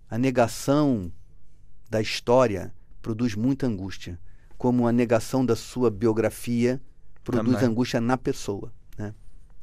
A 0.09 0.17
negação 0.17 1.11
da 1.89 2.01
história 2.01 2.73
produz 3.01 3.35
muita 3.35 3.67
angústia, 3.67 4.19
como 4.57 4.87
a 4.87 4.91
negação 4.91 5.45
da 5.45 5.55
sua 5.55 5.91
biografia 5.91 6.81
produz 7.23 7.55
Também. 7.57 7.69
angústia 7.69 7.99
na 8.01 8.17
pessoa, 8.17 8.73
né? 8.97 9.13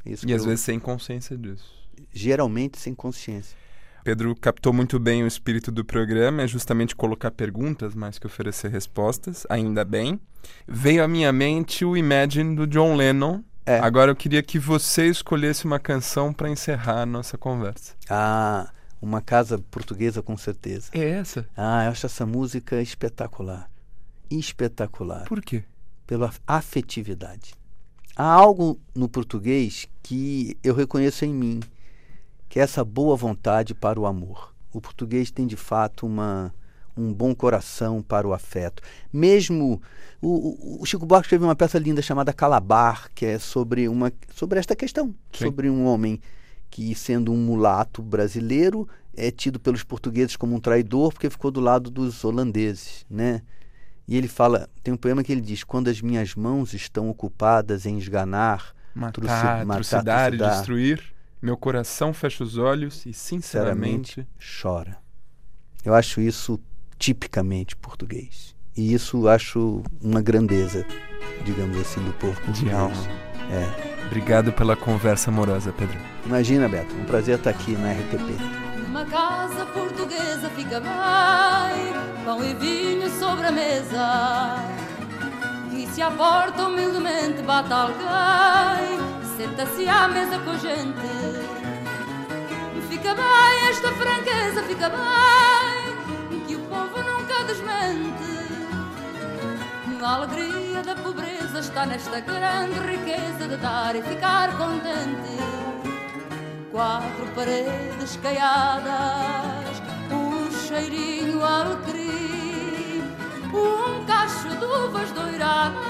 Isso 0.04 0.28
E 0.28 0.32
às 0.34 0.42
eu- 0.42 0.48
vezes 0.48 0.64
sem 0.64 0.78
consciência 0.78 1.36
disso. 1.36 1.64
geralmente 2.12 2.78
sem 2.78 2.94
consciência. 2.94 3.56
Pedro 4.04 4.36
captou 4.36 4.72
muito 4.72 5.00
bem 5.00 5.24
o 5.24 5.26
espírito 5.26 5.72
do 5.72 5.84
programa, 5.84 6.42
é 6.42 6.46
justamente 6.46 6.94
colocar 6.94 7.30
perguntas 7.30 7.94
mais 7.94 8.18
que 8.18 8.26
oferecer 8.26 8.70
respostas, 8.70 9.46
ainda 9.48 9.84
bem. 9.84 10.20
Veio 10.68 11.02
à 11.02 11.08
minha 11.08 11.32
mente 11.32 11.84
o 11.84 11.96
Imagine 11.96 12.54
do 12.54 12.66
John 12.66 12.94
Lennon. 12.94 13.42
É. 13.66 13.78
Agora 13.78 14.10
eu 14.10 14.16
queria 14.16 14.42
que 14.42 14.58
você 14.58 15.06
escolhesse 15.06 15.64
uma 15.64 15.78
canção 15.78 16.32
para 16.32 16.50
encerrar 16.50 17.00
a 17.00 17.06
nossa 17.06 17.38
conversa. 17.38 17.94
Ah, 18.08 18.70
uma 19.00 19.22
casa 19.22 19.58
portuguesa 19.58 20.22
com 20.22 20.36
certeza. 20.36 20.90
É 20.92 21.08
essa? 21.08 21.48
Ah, 21.56 21.86
eu 21.86 21.90
acho 21.90 22.04
essa 22.04 22.26
música 22.26 22.80
espetacular. 22.82 23.70
Espetacular. 24.30 25.24
Por 25.24 25.40
quê? 25.40 25.64
pela 26.06 26.32
afetividade. 26.46 27.54
Há 28.16 28.24
algo 28.24 28.78
no 28.94 29.08
português 29.08 29.88
que 30.02 30.56
eu 30.62 30.74
reconheço 30.74 31.24
em 31.24 31.34
mim, 31.34 31.60
que 32.54 32.60
é 32.60 32.62
essa 32.62 32.84
boa 32.84 33.16
vontade 33.16 33.74
para 33.74 33.98
o 33.98 34.06
amor. 34.06 34.54
O 34.72 34.80
português 34.80 35.28
tem 35.28 35.44
de 35.44 35.56
fato 35.56 36.06
uma, 36.06 36.54
um 36.96 37.12
bom 37.12 37.34
coração 37.34 38.00
para 38.00 38.28
o 38.28 38.32
afeto. 38.32 38.80
Mesmo 39.12 39.82
o, 40.22 40.80
o- 40.80 40.86
Chico 40.86 41.04
Buarque 41.04 41.26
escreveu 41.26 41.48
uma 41.48 41.56
peça 41.56 41.80
linda 41.80 42.00
chamada 42.00 42.32
Calabar, 42.32 43.10
que 43.12 43.26
é 43.26 43.40
sobre 43.40 43.88
uma 43.88 44.12
sobre 44.32 44.60
esta 44.60 44.76
questão, 44.76 45.08
Sim. 45.32 45.46
sobre 45.46 45.68
um 45.68 45.84
homem 45.84 46.20
que 46.70 46.94
sendo 46.94 47.32
um 47.32 47.36
mulato 47.36 48.00
brasileiro 48.00 48.88
é 49.16 49.32
tido 49.32 49.58
pelos 49.58 49.82
portugueses 49.82 50.36
como 50.36 50.54
um 50.54 50.60
traidor 50.60 51.12
porque 51.12 51.28
ficou 51.28 51.50
do 51.50 51.58
lado 51.58 51.90
dos 51.90 52.24
holandeses, 52.24 53.04
né? 53.10 53.42
E 54.06 54.16
ele 54.16 54.28
fala, 54.28 54.68
tem 54.80 54.94
um 54.94 54.96
poema 54.96 55.24
que 55.24 55.32
ele 55.32 55.40
diz: 55.40 55.64
quando 55.64 55.88
as 55.88 56.00
minhas 56.00 56.36
mãos 56.36 56.72
estão 56.72 57.10
ocupadas 57.10 57.84
em 57.84 57.98
esganar, 57.98 58.72
Matar, 58.94 59.12
Truci- 59.12 59.64
matar, 59.66 59.74
trucidar 59.74 60.26
e 60.34 60.36
trucidar. 60.36 60.56
destruir. 60.58 61.13
Meu 61.44 61.58
coração 61.58 62.14
fecha 62.14 62.42
os 62.42 62.56
olhos 62.56 63.04
e, 63.04 63.12
sinceramente, 63.12 64.14
sinceramente, 64.14 64.62
chora. 64.62 64.96
Eu 65.84 65.92
acho 65.92 66.18
isso 66.22 66.58
tipicamente 66.98 67.76
português. 67.76 68.56
E 68.74 68.94
isso 68.94 69.28
acho 69.28 69.82
uma 70.00 70.22
grandeza, 70.22 70.86
digamos 71.44 71.76
assim, 71.76 72.02
do 72.02 72.14
povo 72.14 72.32
de 72.32 72.46
português. 72.46 72.74
alma. 72.74 72.96
É. 73.52 74.06
Obrigado 74.06 74.54
pela 74.54 74.74
conversa 74.74 75.28
amorosa, 75.28 75.70
Pedro. 75.70 75.98
Imagina, 76.24 76.66
Beto, 76.66 76.94
um 76.94 77.04
prazer 77.04 77.36
estar 77.36 77.50
aqui 77.50 77.72
na 77.72 77.92
RTP. 77.92 78.82
Numa 78.82 79.04
casa 79.04 79.66
portuguesa 79.66 80.48
fica 80.56 80.80
bem 80.80 82.24
Pão 82.24 82.42
e 82.42 82.54
vinho 82.54 83.10
sobre 83.18 83.48
a 83.48 83.52
mesa 83.52 84.64
E 85.74 85.86
se 85.88 86.00
à 86.00 86.10
porta 86.10 86.68
humildemente 86.68 87.42
bate 87.42 87.70
alguém 87.70 89.13
Senta-se 89.36 89.88
à 89.88 90.06
mesa 90.06 90.38
com 90.38 90.50
a 90.50 90.58
gente. 90.58 90.94
Fica 92.88 93.14
bem 93.14 93.68
esta 93.68 93.90
franqueza, 93.92 94.62
fica 94.62 94.88
bem 94.88 96.44
Que 96.46 96.54
o 96.54 96.60
povo 96.60 97.02
nunca 97.02 97.42
desmente. 97.42 98.14
A 100.00 100.14
alegria 100.14 100.82
da 100.82 100.94
pobreza 100.94 101.58
está 101.58 101.84
nesta 101.84 102.20
grande 102.20 102.78
riqueza 102.78 103.48
de 103.48 103.56
dar 103.56 103.96
e 103.96 104.02
ficar 104.02 104.56
contente. 104.56 105.36
Quatro 106.70 107.26
paredes 107.34 108.16
caiadas, 108.22 109.82
um 110.12 110.50
cheirinho 110.68 111.44
alecrim, 111.44 113.02
um 113.52 114.04
cacho 114.04 114.48
de 114.48 114.64
uvas 114.64 115.10
doiradas, 115.10 115.82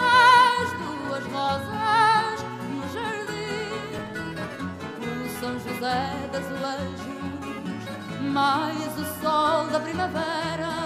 duas 0.79 1.25
rosas 1.27 1.84
José 5.85 6.29
das 6.33 6.45
azulejos, 6.47 7.01
mais 8.33 8.99
o 8.99 9.21
sol 9.21 9.67
da 9.67 9.81
primavera. 9.81 10.84